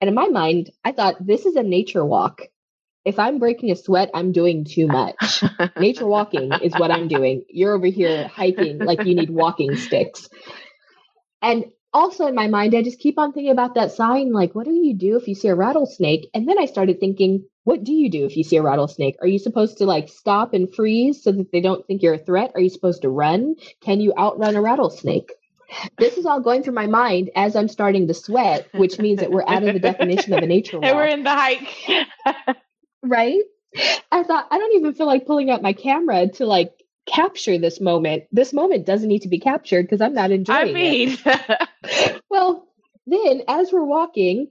[0.00, 2.42] And in my mind, I thought this is a nature walk.
[3.04, 5.42] If I'm breaking a sweat, I'm doing too much.
[5.78, 7.42] Nature walking is what I'm doing.
[7.48, 10.28] You're over here hiking like you need walking sticks.
[11.40, 14.66] And also in my mind, I just keep on thinking about that sign like, what
[14.66, 16.28] do you do if you see a rattlesnake?
[16.34, 19.16] And then I started thinking, what do you do if you see a rattlesnake?
[19.20, 22.18] Are you supposed to like stop and freeze so that they don't think you're a
[22.18, 22.52] threat?
[22.54, 23.56] Are you supposed to run?
[23.80, 25.32] Can you outrun a rattlesnake?
[25.98, 29.30] This is all going through my mind as I'm starting to sweat, which means that
[29.30, 32.56] we're out of the definition of a nature walk And we're in the hike.
[33.02, 33.42] right?
[34.10, 36.72] I thought I don't even feel like pulling out my camera to like
[37.06, 38.24] capture this moment.
[38.32, 42.20] This moment doesn't need to be captured because I'm not enjoying I mean, it.
[42.30, 42.68] Well,
[43.06, 44.48] then as we're walking,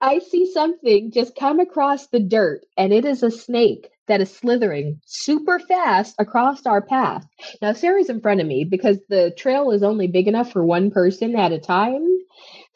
[0.00, 4.34] I see something just come across the dirt, and it is a snake that is
[4.34, 7.26] slithering super fast across our path.
[7.62, 10.90] Now Sarah's in front of me because the trail is only big enough for one
[10.90, 12.06] person at a time.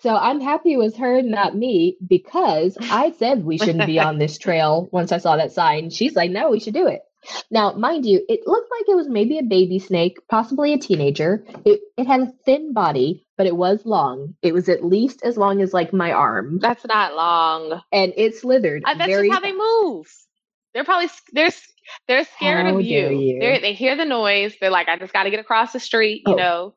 [0.00, 4.18] So I'm happy it was her, not me, because I said we shouldn't be on
[4.18, 5.90] this trail once I saw that sign.
[5.90, 7.02] She's like, no, we should do it.
[7.52, 11.44] Now, mind you, it looked like it was maybe a baby snake, possibly a teenager.
[11.64, 14.34] It, it had a thin body, but it was long.
[14.42, 17.80] It was at least as long as like my arm, that's not long.
[17.92, 18.82] and it slithered.
[18.84, 20.08] Uh, that's very just how they move.
[20.74, 21.50] They're probably they're
[22.08, 23.10] they're scared How of you.
[23.10, 23.38] you.
[23.40, 24.54] They're, hear the noise.
[24.60, 26.22] They're like, I just got to get across the street.
[26.26, 26.36] You Oh.
[26.36, 26.74] know,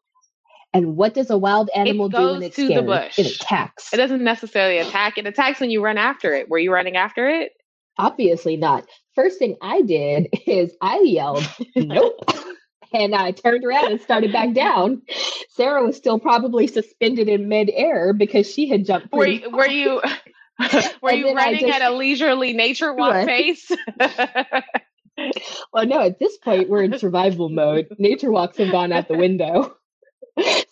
[0.73, 2.85] And what does a wild animal do when goes it's to the scared?
[2.87, 3.19] bush.
[3.19, 3.93] It attacks.
[3.93, 5.17] it doesn't necessarily attack.
[5.17, 6.49] It attacks when you run after it.
[6.49, 7.51] Were you running after it?
[7.97, 8.85] Obviously not.
[9.13, 12.19] First thing I did is I yelled, nope.
[12.93, 15.01] and I turned around and started back down.
[15.51, 19.13] Sarah was still probably suspended in midair because she had jumped.
[19.13, 20.01] Were you, were you
[21.01, 23.69] were you running just- at a leisurely nature walk pace?
[25.71, 27.87] Well, no, at this point, we're in survival mode.
[27.97, 29.75] Nature walks have gone out the window.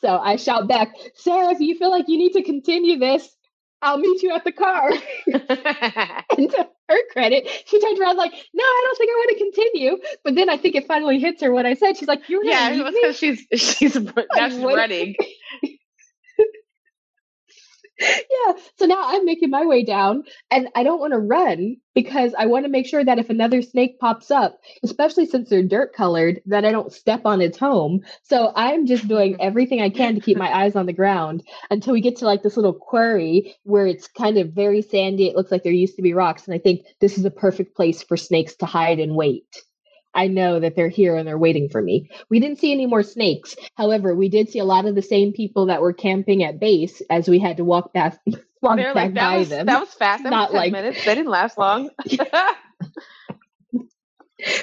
[0.01, 3.33] So I shout back, Sarah, if you feel like you need to continue this,
[3.81, 4.89] I'll meet you at the car.
[5.27, 9.43] and to her credit, she turned around like, no, I don't think I want to
[9.45, 9.97] continue.
[10.25, 11.95] But then I think it finally hits her what I said.
[11.95, 12.99] She's like, you're yeah, it was me?
[13.03, 13.93] because she's she's
[14.35, 15.15] that's running.
[18.03, 18.53] Yeah.
[18.77, 22.47] So now I'm making my way down and I don't want to run because I
[22.47, 26.41] want to make sure that if another snake pops up, especially since they're dirt colored,
[26.47, 28.01] that I don't step on its home.
[28.23, 29.47] So I'm just doing mm-hmm.
[29.47, 32.43] everything I can to keep my eyes on the ground until we get to like
[32.43, 35.27] this little quarry where it's kind of very sandy.
[35.27, 36.45] It looks like there used to be rocks.
[36.45, 39.63] And I think this is a perfect place for snakes to hide and wait.
[40.15, 42.09] I know that they're here and they're waiting for me.
[42.29, 43.55] We didn't see any more snakes.
[43.75, 47.01] However, we did see a lot of the same people that were camping at base
[47.09, 48.19] as we had to walk past
[48.61, 49.65] walk They're back like, that by was, them.
[49.65, 50.23] that was fast.
[50.23, 51.05] That Not was 10 like- minutes.
[51.05, 51.89] They didn't last long.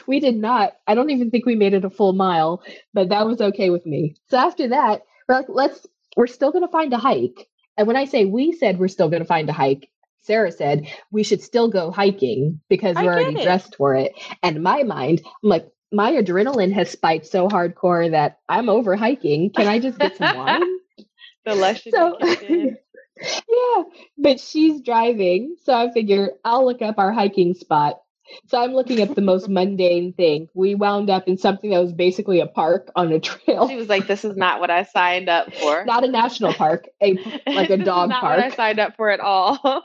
[0.06, 0.72] we did not.
[0.86, 3.86] I don't even think we made it a full mile, but that was okay with
[3.86, 4.16] me.
[4.28, 5.86] So after that, we're like, let's
[6.16, 7.48] we're still gonna find a hike.
[7.76, 9.88] And when I say we said we're still gonna find a hike,
[10.22, 13.44] Sarah said we should still go hiking because we're already it.
[13.44, 14.12] dressed for it.
[14.42, 19.50] And my mind, I'm like, my adrenaline has spiked so hardcore that I'm over hiking.
[19.50, 20.62] Can I just get some wine?
[21.44, 22.76] the should So- be kicked in.
[23.22, 23.82] yeah,
[24.16, 28.00] but she's driving, so I figure I'll look up our hiking spot.
[28.46, 30.48] So I'm looking up the most mundane thing.
[30.54, 33.88] We wound up in something that was basically a park on a trail, She was
[33.88, 35.84] like, "This is not what I signed up for.
[35.84, 37.14] not a national park, a
[37.46, 39.84] like a dog not What I signed up for at all."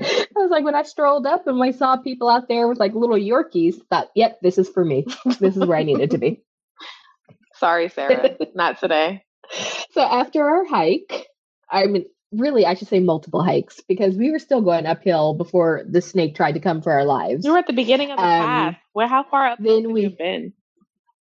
[0.36, 2.94] I was like, when I strolled up and I saw people out there with like
[2.94, 5.06] little Yorkies, thought, yep, this is for me.
[5.38, 6.42] This is where I needed to be.
[7.54, 9.24] Sorry, Sarah, not today.
[9.92, 11.26] So after our hike,
[11.70, 15.82] I mean, really, I should say multiple hikes because we were still going uphill before
[15.88, 17.44] the snake tried to come for our lives.
[17.44, 18.76] You were at the beginning of the Um, path.
[18.92, 19.08] Where?
[19.08, 20.52] How far up then have we- you been?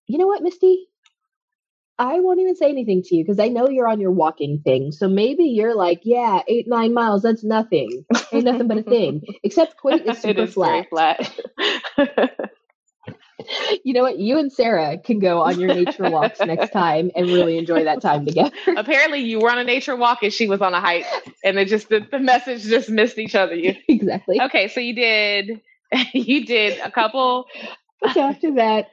[0.07, 0.87] you know what, Misty?
[1.99, 4.93] I won't even say anything to you because I know you're on your walking thing.
[4.93, 8.05] So maybe you're like, yeah, eight, nine miles, that's nothing.
[8.31, 9.21] Ain't nothing but a thing.
[9.43, 10.87] Except Quate is super is flat.
[10.89, 11.31] flat.
[13.85, 14.19] You know what?
[14.19, 18.01] You and Sarah can go on your nature walks next time and really enjoy that
[18.01, 18.51] time together.
[18.75, 21.05] Apparently, you were on a nature walk and she was on a hike,
[21.43, 23.55] and it just the, the message just missed each other.
[23.55, 24.41] You exactly.
[24.41, 24.67] okay?
[24.67, 25.61] So you did
[26.13, 27.45] you did a couple.
[28.05, 28.89] After that,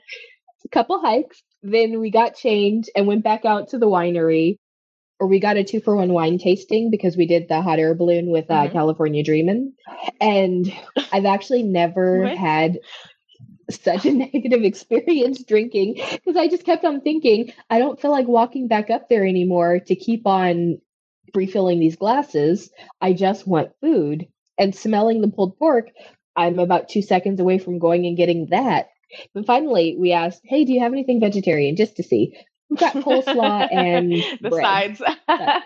[0.65, 1.43] a couple hikes.
[1.71, 4.57] Then we got changed and went back out to the winery.
[5.19, 7.95] Or we got a two for one wine tasting because we did the hot air
[7.95, 8.73] balloon with uh, Mhm.
[8.73, 9.73] California Dreamin'.
[10.21, 10.71] And
[11.11, 12.79] I've actually never had
[13.71, 18.29] such a negative experience drinking because I just kept on thinking, I don't feel like
[18.29, 20.79] walking back up there anymore to keep on
[21.35, 22.71] refilling these glasses.
[23.01, 24.29] I just want food.
[24.59, 25.91] And smelling the pulled pork,
[26.37, 28.89] I'm about two seconds away from going and getting that.
[29.35, 32.35] And finally, we asked, Hey, do you have anything vegetarian just to see?
[32.69, 34.99] We've got coleslaw and the bread.
[34.99, 35.03] sides.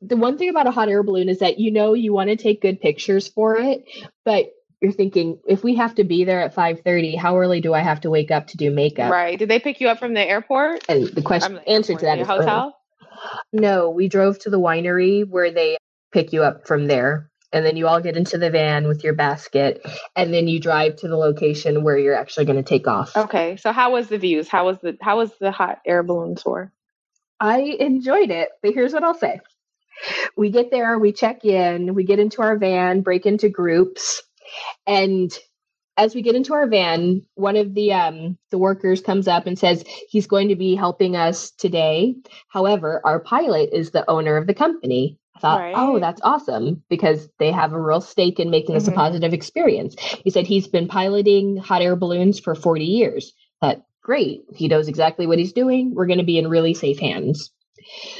[0.00, 2.36] The one thing about a hot air balloon is that you know you want to
[2.36, 3.84] take good pictures for it,
[4.24, 4.46] but
[4.80, 8.02] you're thinking if we have to be there at 5:30, how early do I have
[8.02, 9.10] to wake up to do makeup?
[9.10, 9.38] right?
[9.38, 10.84] Did they pick you up from the airport?
[10.88, 12.38] And the question the answer airport, to that is early.
[12.38, 12.76] hotel.
[13.52, 15.76] No, we drove to the winery where they
[16.12, 17.27] pick you up from there.
[17.52, 19.80] And then you all get into the van with your basket,
[20.14, 23.16] and then you drive to the location where you're actually going to take off.
[23.16, 24.48] Okay, so how was the views?
[24.48, 26.72] How was the how was the hot air balloon tour?
[27.40, 29.40] I enjoyed it, but here's what I'll say.
[30.36, 34.22] We get there, we check in, we get into our van, break into groups,
[34.86, 35.36] and
[35.98, 39.58] as we get into our van, one of the um the workers comes up and
[39.58, 42.14] says he's going to be helping us today.
[42.48, 45.18] However, our pilot is the owner of the company.
[45.38, 45.74] I thought, Right.
[45.76, 48.96] oh, that's awesome because they have a real stake in making this a Mhm.
[48.96, 49.94] positive experience.
[50.24, 53.32] He said he's been piloting hot air balloons for 40 years.
[53.60, 55.94] But great, he knows exactly what he's doing.
[55.94, 57.52] We're going to be in really safe hands.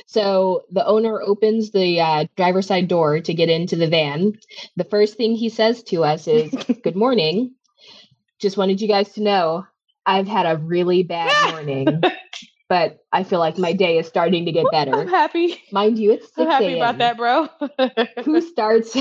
[0.06, 4.34] So the owner opens the uh, driver's side door to get into the van.
[4.76, 6.52] The first thing he says to us is,
[6.84, 7.54] Good morning.
[8.38, 9.66] Just wanted you guys to know
[10.06, 12.02] I've had a really bad morning,
[12.68, 14.94] but I feel like my day is starting to get better.
[14.94, 15.60] I'm happy.
[15.72, 17.48] Mind you, it's 6 I'm happy about that, bro.
[18.24, 18.96] Who starts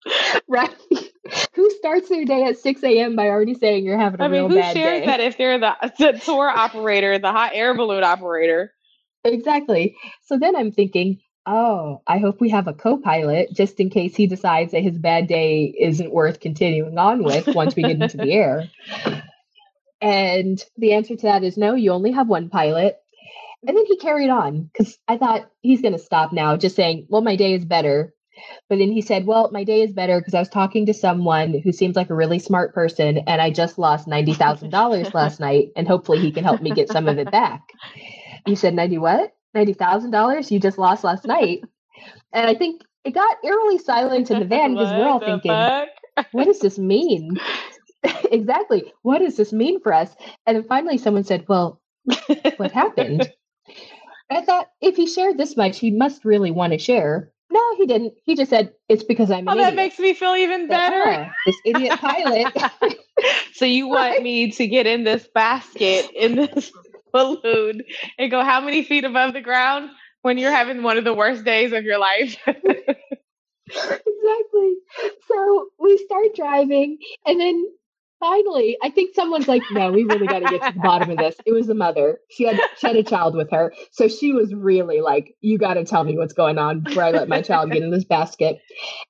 [0.48, 0.74] right?
[1.54, 3.16] Who starts their day at 6 a.m.
[3.16, 5.06] by already saying you're having a I mean, real who bad shares day?
[5.06, 8.72] that if they're the, the tour operator, the hot air balloon operator?
[9.24, 9.96] Exactly.
[10.22, 14.14] So then I'm thinking, oh, I hope we have a co pilot just in case
[14.14, 18.16] he decides that his bad day isn't worth continuing on with once we get into
[18.16, 18.70] the air.
[20.06, 22.96] And the answer to that is no, you only have one pilot.
[23.66, 27.06] And then he carried on because I thought he's going to stop now, just saying,
[27.08, 28.14] well, my day is better.
[28.68, 31.58] But then he said, well, my day is better because I was talking to someone
[31.58, 35.88] who seems like a really smart person and I just lost $90,000 last night and
[35.88, 37.62] hopefully he can help me get some of it back.
[38.46, 39.34] You said 90 what?
[39.56, 41.64] $90,000 you just lost last night.
[42.32, 45.88] And I think it got eerily silent in the van because we're all thinking, fuck?
[46.30, 47.40] what does this mean?
[48.32, 48.92] exactly.
[49.02, 50.14] What does this mean for us?
[50.46, 51.80] And then finally someone said, well,
[52.56, 53.30] what happened?
[54.30, 57.32] I thought if he shared this much, he must really want to share.
[57.50, 58.14] No, he didn't.
[58.24, 59.48] He just said it's because I'm.
[59.48, 59.76] oh, that idiot.
[59.76, 61.02] makes me feel even better.
[61.04, 62.56] Ah, this idiot pilot.
[63.54, 64.22] so you want Right.
[64.22, 66.72] me to get in this basket in this
[67.12, 67.82] balloon
[68.18, 69.90] and go how many feet above the ground
[70.22, 72.36] when you're having one of the worst days of your life?
[73.70, 74.76] exactly.
[75.28, 77.66] So we start driving, and then
[78.20, 81.18] finally, I think someone's like, "No, we really got to get to the bottom of
[81.18, 82.18] this." It was the mother.
[82.30, 85.74] She had she had a child with her, so she was really like, "You got
[85.74, 88.60] to tell me what's going on before I let my child get in this basket."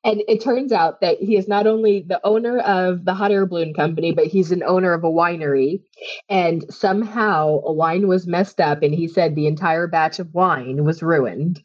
[0.05, 3.47] And it turns out that he is not only the owner of the hot air
[3.47, 5.83] balloon company, but he's an owner of a winery.
[6.29, 10.85] And somehow a wine was messed up, and he said the entire batch of wine
[10.85, 11.63] was ruined.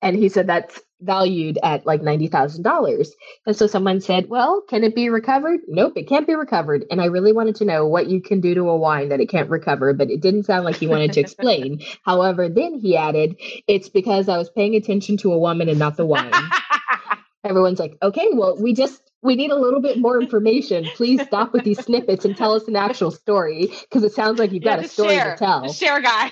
[0.00, 3.08] And he said that's valued at like $90,000.
[3.46, 5.60] And so someone said, Well, can it be recovered?
[5.68, 6.84] Nope, it can't be recovered.
[6.90, 9.28] And I really wanted to know what you can do to a wine that it
[9.28, 11.80] can't recover, but it didn't sound like he wanted to explain.
[12.04, 13.36] However, then he added,
[13.66, 16.32] It's because I was paying attention to a woman and not the wine.
[17.44, 19.00] Everyone's like, Okay, well, we just.
[19.24, 20.84] We need a little bit more information.
[20.96, 24.50] Please stop with these snippets and tell us an actual story because it sounds like
[24.50, 25.34] you've got a story share.
[25.34, 25.72] to tell.
[25.72, 26.30] Share, guy.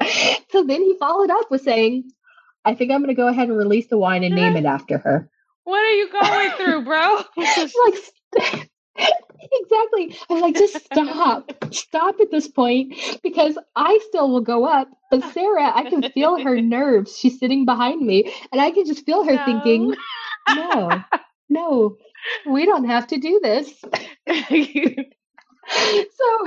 [0.50, 2.10] so then he followed up with saying,
[2.64, 4.98] I think I'm going to go ahead and release the wine and name it after
[4.98, 5.28] her.
[5.64, 7.18] what are you going through, bro?
[7.36, 8.12] like
[9.52, 12.92] exactly i'm like just stop stop at this point
[13.22, 17.64] because i still will go up but sarah i can feel her nerves she's sitting
[17.64, 19.44] behind me and i can just feel her No.
[19.46, 19.94] thinking
[20.54, 21.00] no
[21.48, 21.96] no
[22.46, 23.72] we don't have to do this
[24.28, 26.46] so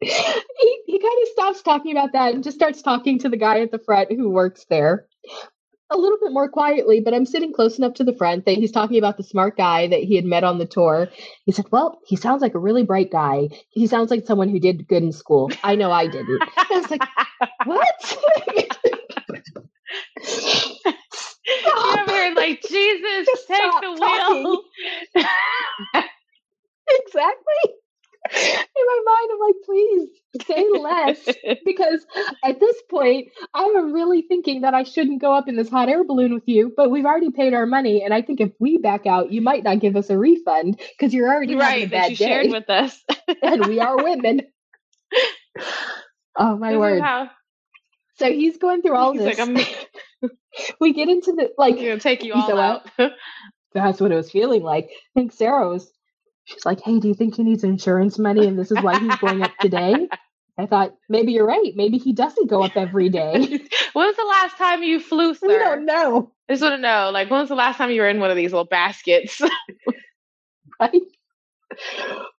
[0.00, 3.60] he, he kind of stops talking about that and just starts talking to the guy
[3.60, 5.06] at the front who works there
[5.90, 8.72] a little bit more quietly, but I'm sitting close enough to the front that he's
[8.72, 11.08] talking about the smart guy that he had met on the tour.
[11.44, 13.48] He said, Well, he sounds like a really bright guy.
[13.70, 15.50] He sounds like someone who did good in school.
[15.62, 16.42] I know I didn't.
[16.56, 17.02] I was like,
[17.64, 18.18] What?
[21.46, 24.62] You're here like Jesus, Just take the wheel.
[26.90, 27.74] exactly.
[28.34, 30.08] In my mind, I'm like, please
[30.46, 31.36] say less.
[31.64, 32.06] Because
[32.44, 36.04] at this point, I'm really thinking that I shouldn't go up in this hot air
[36.04, 38.02] balloon with you, but we've already paid our money.
[38.04, 41.12] And I think if we back out, you might not give us a refund because
[41.14, 42.24] you're already having a right, that bad you day.
[42.26, 43.04] shared with us.
[43.42, 44.42] and we are women.
[46.36, 47.02] Oh my This word.
[47.02, 47.30] how-
[48.18, 49.38] So he's going through all He's this.
[49.38, 49.76] like,
[50.80, 52.90] we get into the like gonna take you all said out.
[53.74, 54.86] that's what it was feeling like.
[54.90, 55.90] I think Sarah was
[56.46, 59.16] she's like, Hey, do you think he needs insurance money and this is why he's
[59.16, 60.08] going up today?
[60.58, 61.72] I thought maybe you're right.
[61.74, 63.32] Maybe he doesn't go up every day.
[63.92, 65.48] when was the last time you flew, sir?
[65.48, 66.32] we don't know.
[66.48, 68.30] I just want to know, like, when was the last time you were in one
[68.30, 69.40] of these little baskets?
[70.78, 71.00] Right?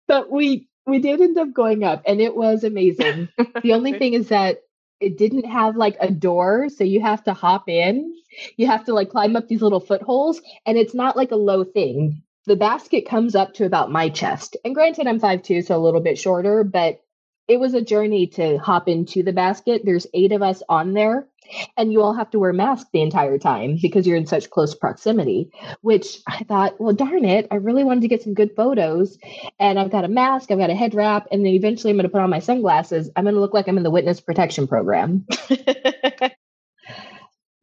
[0.07, 3.31] But we we did end up going up and it was amazing.
[3.63, 4.59] the only thing is that
[5.01, 8.15] it didn't have like a door, so you have to hop in.
[8.59, 11.65] You have to like climb up these little footholds, and it's not like a low
[11.65, 12.23] thing.
[12.47, 14.57] The basket comes up to about my chest.
[14.65, 17.01] And granted, I'm 5'2, so a little bit shorter, but
[17.49, 19.83] it was a journey to hop into the basket.
[19.85, 21.29] There's eight of us on there,
[21.77, 24.75] and you all have to wear masks the entire time because you're in such close
[24.75, 25.51] proximity.
[25.81, 29.19] Which I thought, well, darn it, I really wanted to get some good photos.
[29.59, 32.05] And I've got a mask, I've got a head wrap, and then eventually I'm going
[32.05, 33.11] to put on my sunglasses.
[33.17, 35.27] I'm going to look like I'm in the witness protection program.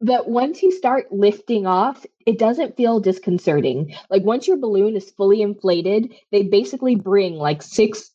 [0.04, 3.94] But once you start lifting off, it doesn't feel disconcerting.
[4.10, 8.10] Like once your balloon is fully inflated, they basically bring like six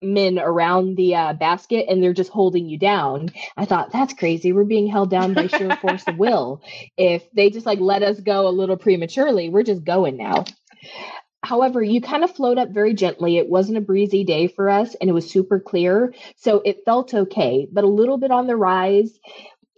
[0.00, 3.28] men around the uh, basket and they're just holding you down.
[3.58, 4.54] I thought that's crazy.
[4.54, 6.62] We're being held down by sheer force of will.
[6.96, 10.46] If they just like let us go a little prematurely, we're just going now.
[11.44, 13.36] However, you kind of float up very gently.
[13.36, 16.14] It wasn't a breezy day for us and it was super clear.
[16.36, 19.18] So it felt okay, but a little bit on the rise.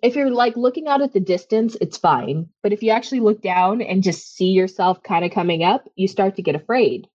[0.02, 2.48] If you're like looking out at the distance, it's fine.
[2.62, 6.06] But if you actually look down and just see yourself kind of coming up, you
[6.06, 7.08] start to get afraid.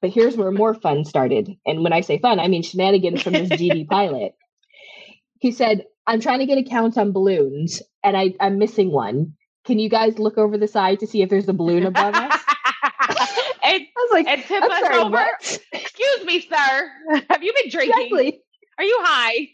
[0.00, 1.56] But here's where more fun started.
[1.64, 4.34] And when I say fun, I mean shenanigans from this GD pilot.
[5.40, 9.34] He said, I'm trying to get a count on balloons and I, I'm missing one.
[9.64, 12.32] Can you guys look over the side to see if there's a balloon above us?
[13.64, 15.10] and, I was like, and tip I'm us sorry, over.
[15.10, 15.60] what?
[15.72, 16.90] Excuse me, sir.
[17.30, 18.04] Have you been drinking?
[18.04, 18.40] Exactly.
[18.78, 19.48] Are you high?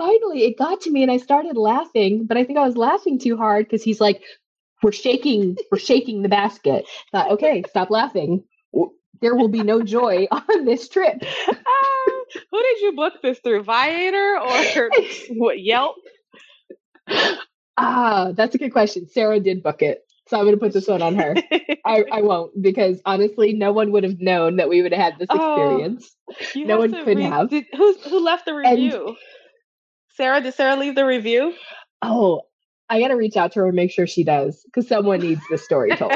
[0.00, 3.18] Finally, it got to me and I started laughing, but I think I was laughing
[3.18, 4.22] too hard because he's like,
[4.82, 6.86] we're shaking, we're shaking the basket.
[7.12, 8.42] Thought, okay, stop laughing.
[9.20, 11.22] There will be no joy on this trip.
[11.52, 13.64] Who did you book this through?
[13.64, 14.90] Viator or
[15.36, 15.60] what?
[15.60, 15.96] Yelp?
[17.76, 19.06] Ah, that's a good question.
[19.06, 20.00] Sarah did book it.
[20.28, 21.34] So I'm going to put this one on her.
[21.84, 25.18] I, I won't because honestly, no one would have known that we would have had
[25.18, 25.60] this Oh.
[25.76, 26.16] experience.
[26.54, 27.50] You No one could read- have.
[27.50, 29.16] Did, who who left the And- review?
[30.16, 31.54] Sarah, did Sarah leave the review?
[32.02, 32.42] Oh,
[32.88, 35.42] I got to reach out to her and make sure she does because someone needs
[35.50, 36.12] the story told.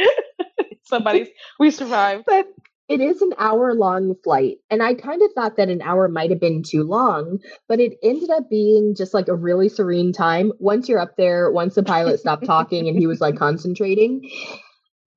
[0.84, 2.24] Somebody's, we survived.
[2.26, 2.46] But
[2.88, 4.58] it is an hour long flight.
[4.70, 7.38] And I kind of thought that an hour might have been too long,
[7.68, 10.52] but it ended up being just like a really serene time.
[10.58, 14.30] Once you're up there, once the pilot stopped talking and he was like concentrating.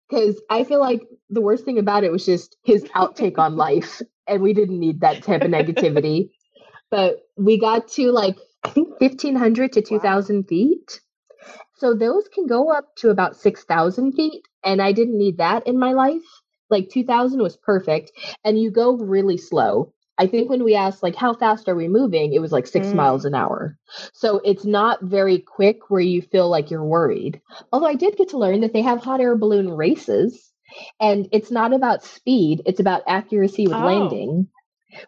[0.10, 4.02] Because I feel like the worst thing about it was just his outtake on life.
[4.28, 6.32] And we didn't need that type of negativity.
[6.92, 10.44] But we got to like, I think 1500 to 2000 wow.
[10.48, 11.00] feet.
[11.78, 14.48] So those can go up to about 6,000 feet.
[14.64, 16.22] And I didn't need that in my life
[16.72, 18.12] like 2000 was perfect
[18.44, 21.88] and you go really slow i think when we asked like how fast are we
[21.88, 22.96] moving it was like six mm.
[22.96, 23.78] miles an hour
[24.14, 27.40] so it's not very quick where you feel like you're worried
[27.72, 30.52] although i did get to learn that they have hot air balloon races
[31.00, 33.86] and it's not about speed it's about accuracy with oh.
[33.86, 34.48] landing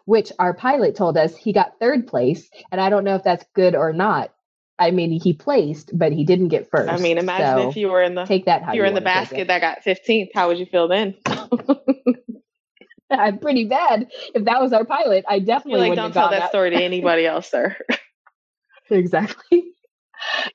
[0.04, 3.44] which our pilot told us he got third place and i don't know if that's
[3.54, 4.30] good or not
[4.76, 6.90] I mean, he placed, but he didn't get first.
[6.90, 8.74] I mean, imagine so if you were in the take that.
[8.74, 10.30] You were in the basket that got 15th.
[10.34, 11.14] How would you feel then?
[13.10, 14.08] I'm pretty bad.
[14.34, 17.26] If that was our pilot, I definitely like, don't tell that, that story to anybody
[17.26, 17.76] else, sir.
[18.90, 19.64] exactly.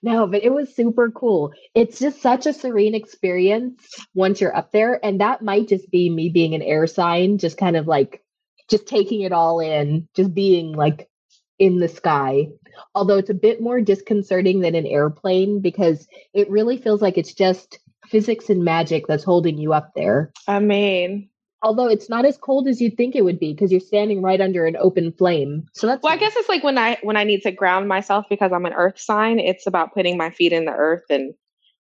[0.02, 1.54] No, but it was super cool.
[1.76, 6.10] It's just such a serene experience once you're up there, and that might just be
[6.10, 8.24] me being an air sign, just kind of like
[8.70, 11.10] just taking it all in, just being like
[11.58, 12.48] in the sky
[12.96, 17.34] although it's a bit more disconcerting than an airplane because it really feels like it's
[17.34, 20.32] just physics and magic that's holding you up there.
[20.48, 21.30] I mean,
[21.62, 24.42] although it's not as cold as you'd think it would be because you're standing right
[24.42, 25.66] under an open flame.
[25.74, 26.22] So that's Well, nice.
[26.22, 28.74] I guess it's like when I when I need to ground myself because I'm an
[28.74, 31.34] earth sign, it's about putting my feet in the earth and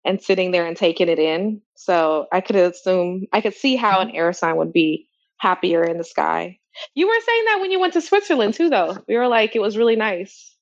[0.04, 1.60] and sitting there and taking it in.
[1.74, 5.07] So I could assume I could see how an air sign would be
[5.38, 6.58] happier in the sky.
[6.94, 8.98] You were saying that when you went to Switzerland too though.
[9.08, 10.54] We were like it was really nice.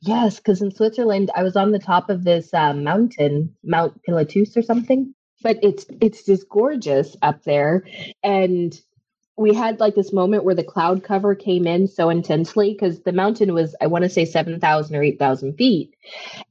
[0.00, 4.56] Yes, because in Switzerland, I was on the top of this uh, mountain, Mount Pilatus
[4.56, 5.14] or something.
[5.42, 7.84] But it's it's just gorgeous up there,
[8.22, 8.80] and
[9.36, 13.12] we had like this moment where the cloud cover came in so intensely because the
[13.12, 15.96] mountain was I want to say seven thousand or eight thousand feet,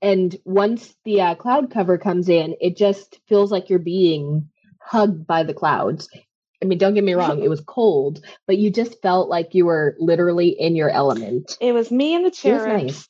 [0.01, 4.49] and once the uh, cloud cover comes in, it just feels like you're being
[4.79, 6.07] hugged by the clouds.
[6.63, 9.65] I mean, don't get me wrong, it was cold, but you just felt like you
[9.65, 11.57] were literally in your element.
[11.59, 12.83] It was me and the cherubs.
[12.83, 13.09] Nice.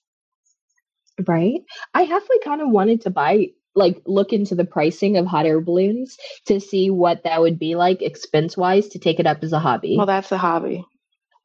[1.28, 1.62] Right.
[1.93, 5.62] I halfway kind of wanted to buy, like, look into the pricing of hot air
[5.62, 9.54] balloons to see what that would be like expense wise to take it up as
[9.54, 9.97] a hobby.
[9.97, 10.84] Well, that's a hobby.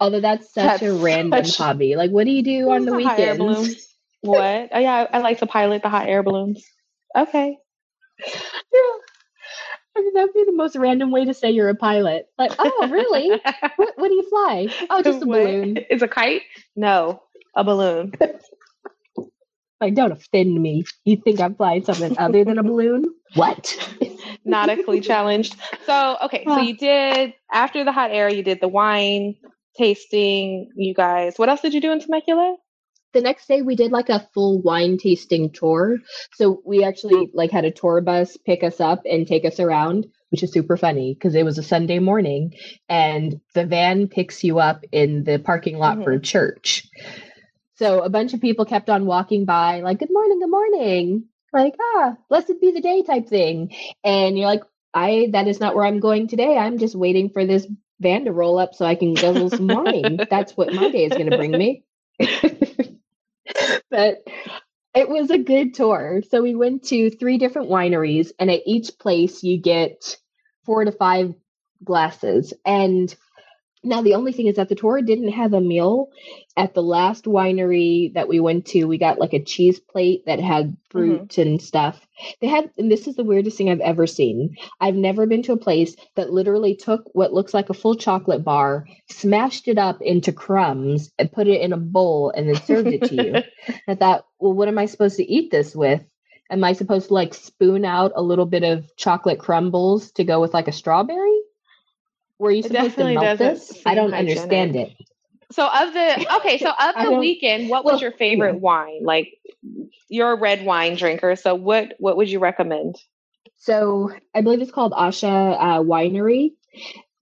[0.01, 1.59] Although that's such that's a random such...
[1.59, 1.95] hobby.
[1.95, 3.87] Like, what do you do on the weekends?
[4.23, 4.71] what?
[4.73, 6.65] Oh, yeah, I like to pilot the hot air balloons.
[7.15, 7.59] Okay.
[8.27, 8.81] Yeah.
[9.99, 12.29] I mean, that'd be the most random way to say you're a pilot.
[12.39, 13.31] Like, oh, really?
[13.77, 14.69] what, what do you fly?
[14.89, 15.43] Oh, just a what?
[15.43, 15.79] balloon.
[15.91, 16.43] Is a kite?
[16.77, 17.23] No,
[17.55, 18.13] a balloon.
[19.81, 20.83] Like, don't offend me.
[21.05, 23.05] You think I'm flying something other than a balloon?
[23.37, 23.77] What?
[24.45, 25.55] Nautically challenged.
[25.87, 26.81] So, okay, so you ah.
[26.81, 29.37] did after the hot air, you did the wine
[29.77, 30.73] tasting.
[30.75, 32.57] You guys, what else did you do in Temecula?
[33.15, 35.99] The next day, we did like a full wine tasting tour.
[36.35, 40.07] So we actually like had a tour bus pick us up and take us around,
[40.31, 42.53] which is super funny because it was a Sunday morning,
[42.89, 46.05] and the van picks you up in the parking lot mm-hmm.
[46.05, 46.87] for church.
[47.77, 51.25] So a bunch of people kept on walking by, like, good morning, good morning.
[51.53, 53.73] Like, ah, blessed be the day type thing.
[54.05, 56.59] And you're like, I, that is not where I'm going today.
[56.59, 57.67] I'm just waiting for this
[58.01, 60.19] van to roll up so I can guzzle some wine.
[60.29, 61.85] That's what my day is going to bring me.
[63.91, 64.19] but
[64.95, 66.23] it was a good tour.
[66.31, 70.17] So we went to three different wineries, and at each place, you get
[70.65, 71.35] four to five
[71.85, 72.53] glasses.
[72.65, 73.15] And
[73.85, 76.09] now, the only thing is that the tour didn't have a meal.
[76.57, 80.41] At the last winery that we went to, we got like a cheese plate that
[80.41, 81.41] had fruit mm-hmm.
[81.41, 82.05] and stuff.
[82.41, 84.57] They had, and this is the weirdest thing I've ever seen.
[84.81, 88.43] I've never been to a place that literally took what looks like a full chocolate
[88.43, 92.89] bar, smashed it up into crumbs, and put it in a bowl and then served
[92.89, 93.75] it to you.
[93.89, 96.03] I thought, well, what am I supposed to eat this with?
[96.51, 100.41] Am I supposed to like spoon out a little bit of chocolate crumbles to go
[100.41, 101.38] with like a strawberry?
[102.39, 103.83] Were you supposed to melt this?
[103.85, 104.39] I don't hygienic.
[104.39, 104.93] understand it.
[105.51, 108.61] So of the okay, so of the weekend, what was well, your favorite yeah.
[108.61, 109.01] wine?
[109.03, 109.35] Like
[110.09, 112.97] you're a red wine drinker, so what what would you recommend?
[113.57, 116.53] So I believe it's called Asha uh, Winery.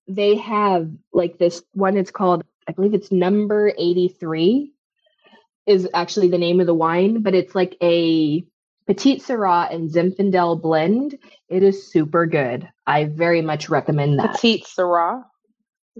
[0.08, 1.96] They have like this one.
[1.96, 4.72] It's called I believe it's number eighty three.
[5.66, 8.44] Is actually the name of the wine, but it's like a
[8.86, 11.18] Petite Sirah and Zinfandel blend.
[11.48, 12.68] It is super good.
[12.86, 14.32] I very much recommend that.
[14.34, 15.24] Petite Sirah.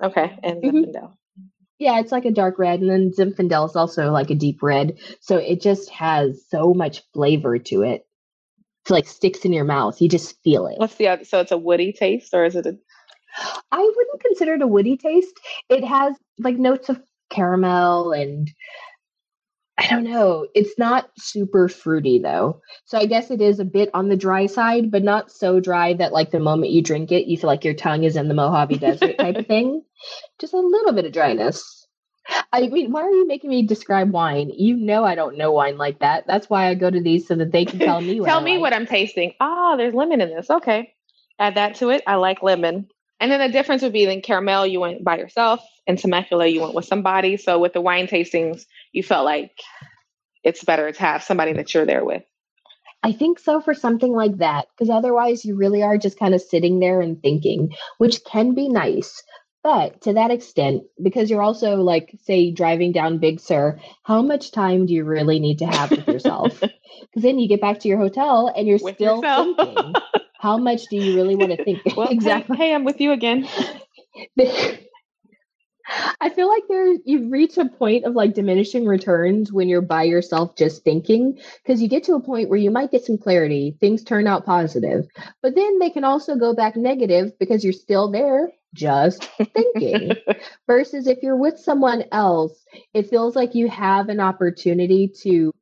[0.03, 0.77] Okay, and mm-hmm.
[0.77, 1.13] Zinfandel.
[1.79, 4.99] Yeah, it's like a dark red, and then Zinfandel is also like a deep red.
[5.21, 8.07] So it just has so much flavor to it.
[8.83, 10.01] It's like sticks in your mouth.
[10.01, 10.79] You just feel it.
[10.79, 11.25] What's the other?
[11.25, 12.79] So it's a woody taste, or is it a?
[13.71, 15.35] I wouldn't consider it a woody taste.
[15.69, 18.51] It has like notes of caramel and
[19.79, 20.47] I don't know.
[20.55, 22.61] It's not super fruity though.
[22.87, 25.93] So I guess it is a bit on the dry side, but not so dry
[25.95, 28.35] that like the moment you drink it, you feel like your tongue is in the
[28.35, 29.83] Mojave Desert type of thing.
[30.41, 31.87] Just a little bit of dryness.
[32.53, 34.51] I mean, why are you making me describe wine?
[34.57, 36.27] You know I don't know wine like that.
[36.27, 38.45] That's why I go to these so that they can tell me what Tell I
[38.45, 38.61] me like.
[38.63, 39.35] what I'm tasting.
[39.41, 40.49] Ah, there's lemon in this.
[40.51, 40.95] Okay.
[41.39, 42.03] Add that to it.
[42.07, 42.89] I like lemon.
[43.21, 46.61] And then the difference would be then caramel, you went by yourself, and Temecula, you
[46.61, 47.37] went with somebody.
[47.39, 48.67] So with the wine tastings,
[48.97, 49.53] you felt like
[50.43, 52.23] it's better to have somebody that you're there with.
[53.03, 56.41] I think so for something like that, because otherwise you really are just kind of
[56.41, 59.23] sitting there and thinking, which can be nice.
[59.63, 64.51] But to that extent, because you're also like, say, driving down Big Sur, how much
[64.51, 66.63] time do you really need to have with yourself?
[67.01, 69.57] Because then you get back to your hotel and you're With still yourself.
[69.59, 69.93] thinking.
[70.41, 71.83] How much do you really want to think?
[71.97, 72.57] Well, exactly.
[72.57, 73.47] Hey, hey, I'm with you again.
[76.21, 80.03] I feel like there you reach a point of like diminishing returns when you're by
[80.03, 83.77] yourself just thinking because you get to a point where you might get some clarity,
[83.81, 85.07] things turn out positive,
[85.43, 90.13] but then they can also go back negative because you're still there just thinking.
[90.67, 95.53] Versus if you're with someone else, it feels like you have an opportunity to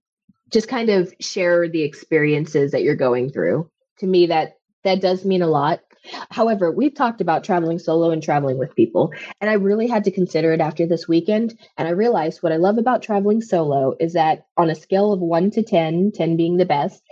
[0.51, 3.71] just kind of share the experiences that you're going through.
[3.99, 5.81] To me that that does mean a lot.
[6.31, 10.11] However, we've talked about traveling solo and traveling with people, and I really had to
[10.11, 11.59] consider it after this weekend.
[11.79, 15.21] And I realized what I love about traveling solo is that on a scale of
[15.21, 17.03] one to 10, 10 being the best,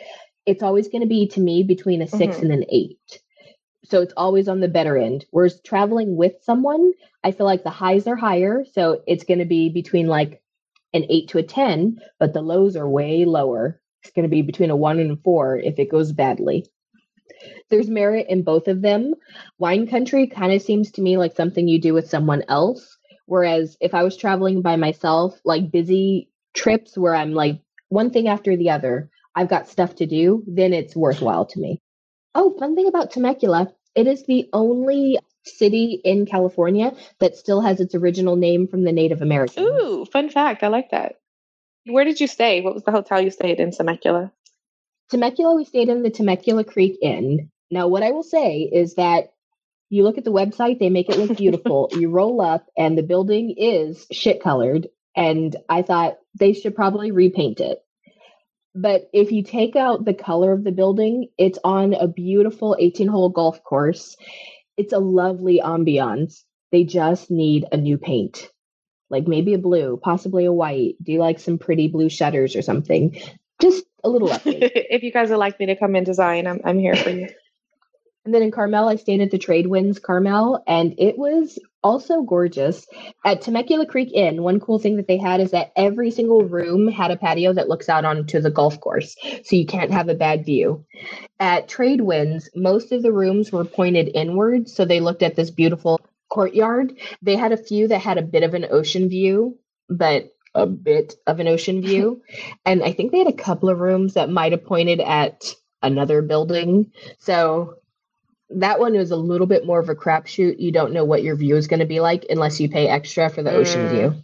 [0.46, 2.42] it's always going to be to me between a 6 Mhm.
[2.42, 3.22] and an eight.
[3.84, 5.24] So it's always on the better end.
[5.30, 6.92] Whereas traveling with someone,
[7.24, 8.64] I feel like the highs are higher.
[8.72, 10.42] So it's going to be between like
[10.92, 13.80] an eight to a 10, but the lows are way lower.
[14.02, 16.66] It's going to be between a one and a four if it goes badly
[17.70, 19.14] there's merit in both of them.
[19.58, 22.98] Wine country kind of seems to me like something you do with someone else.
[23.26, 28.28] Whereas if I was traveling by myself, like busy trips where I'm like one thing
[28.28, 31.80] after the other, I've got stuff to do, then it's worthwhile to me.
[32.34, 37.80] Oh, fun thing about Temecula, it is the only city in California that still has
[37.80, 39.66] its original name from the Native Americans.
[39.66, 40.62] Ooh, fun fact.
[40.62, 41.16] I like that.
[41.84, 42.60] Where did you stay?
[42.60, 44.32] What was the hotel you stayed in Temecula?
[45.12, 47.50] Temecula, we stayed in the Temecula Creek Inn.
[47.70, 49.34] Now, what I will say is that
[49.90, 51.90] you look at the website, they make it look beautiful.
[51.92, 54.88] you roll up, and the building is shit colored.
[55.14, 57.80] And I thought they should probably repaint it.
[58.74, 63.06] But if you take out the color of the building, it's on a beautiful 18
[63.08, 64.16] hole golf course.
[64.78, 66.40] It's a lovely ambiance.
[66.70, 68.48] They just need a new paint,
[69.10, 70.94] like maybe a blue, possibly a white.
[71.02, 73.20] Do you like some pretty blue shutters or something?
[73.60, 74.70] Just a little update.
[74.74, 77.28] if you guys would like me to come in design, I'm I'm here for you.
[78.24, 82.22] And then in Carmel, I stayed at the Trade Winds Carmel, and it was also
[82.22, 82.86] gorgeous.
[83.24, 86.86] At Temecula Creek Inn, one cool thing that they had is that every single room
[86.86, 90.14] had a patio that looks out onto the golf course, so you can't have a
[90.14, 90.84] bad view.
[91.40, 95.50] At Trade Winds, most of the rooms were pointed inward, so they looked at this
[95.50, 96.96] beautiful courtyard.
[97.22, 101.14] They had a few that had a bit of an ocean view, but a bit
[101.26, 102.22] of an ocean view.
[102.66, 106.22] and I think they had a couple of rooms that might have pointed at another
[106.22, 106.92] building.
[107.18, 107.76] So
[108.50, 110.60] that one was a little bit more of a crapshoot.
[110.60, 113.30] You don't know what your view is going to be like unless you pay extra
[113.30, 113.88] for the ocean Mm.
[113.88, 114.14] view.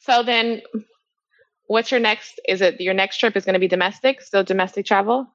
[0.00, 0.62] So then,
[1.66, 2.40] what's your next?
[2.46, 4.20] Is it your next trip is going to be domestic?
[4.20, 5.26] Still domestic travel?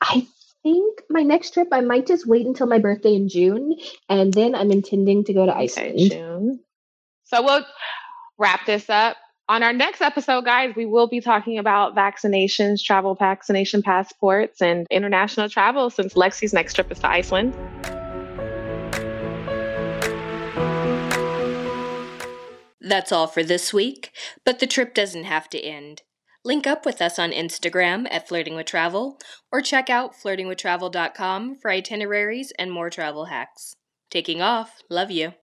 [0.00, 0.26] I
[0.62, 3.76] think my next trip, I might just wait until my birthday in June,
[4.08, 5.92] and then I'm intending to go to Iceland.
[5.94, 6.60] Okay, June.
[7.24, 7.64] So we'll
[8.38, 9.16] wrap this up.
[9.52, 14.86] On our next episode, guys, we will be talking about vaccinations, travel vaccination passports, and
[14.90, 17.52] international travel since Lexi's next trip is to Iceland.
[22.80, 24.12] That's all for this week,
[24.46, 26.00] but the trip doesn't have to end.
[26.46, 29.18] Link up with us on Instagram at Flirting with Travel
[29.52, 33.76] or check out flirtingwithtravel.com for itineraries and more travel hacks.
[34.08, 34.80] Taking off.
[34.88, 35.34] Love you.